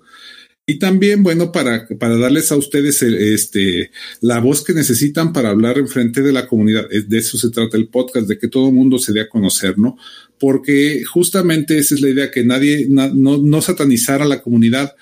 [0.69, 5.77] Y también, bueno, para, para darles a ustedes este, la voz que necesitan para hablar
[5.77, 6.89] en frente de la comunidad.
[6.89, 9.79] De eso se trata el podcast, de que todo el mundo se dé a conocer,
[9.79, 9.97] ¿no?
[10.37, 14.93] Porque justamente esa es la idea, que nadie, no, no satanizar a la comunidad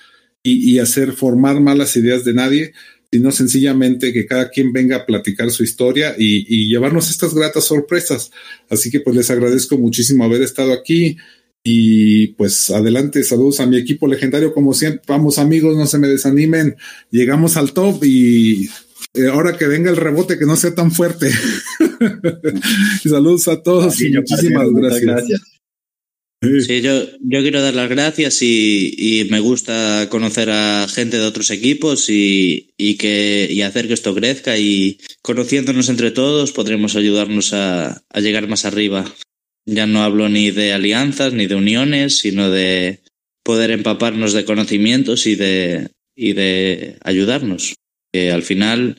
[0.48, 2.72] y hacer formar malas ideas de nadie,
[3.10, 8.30] sino sencillamente que cada quien venga a platicar su historia y, llevarnos estas gratas sorpresas.
[8.68, 11.16] Así que pues les agradezco muchísimo haber estado aquí
[11.62, 16.06] y pues adelante, saludos a mi equipo legendario como siempre, vamos amigos, no se me
[16.08, 16.76] desanimen,
[17.10, 18.70] llegamos al top y
[19.14, 21.30] eh, ahora que venga el rebote que no sea tan fuerte.
[23.02, 25.55] saludos a todos y muchísimas gracias.
[26.42, 31.24] Sí, yo, yo quiero dar las gracias y, y, me gusta conocer a gente de
[31.24, 36.94] otros equipos y, y, que, y hacer que esto crezca y conociéndonos entre todos podremos
[36.94, 39.04] ayudarnos a, a llegar más arriba.
[39.64, 43.00] Ya no hablo ni de alianzas ni de uniones, sino de
[43.42, 47.76] poder empaparnos de conocimientos y de, y de ayudarnos.
[48.12, 48.98] Que al final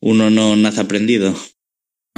[0.00, 1.34] uno no nace aprendido.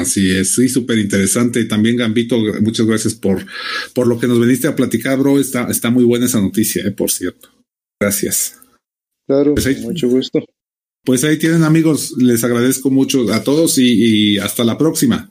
[0.01, 1.65] Así es, sí, súper interesante.
[1.65, 3.45] También, Gambito, muchas gracias por,
[3.95, 5.39] por lo que nos veniste a platicar, bro.
[5.39, 7.49] Está, está muy buena esa noticia, eh, por cierto.
[8.01, 8.59] Gracias.
[9.27, 10.45] Claro, pues mucho gusto.
[11.05, 12.15] Pues ahí tienen, amigos.
[12.19, 15.31] Les agradezco mucho a todos y, y hasta la próxima.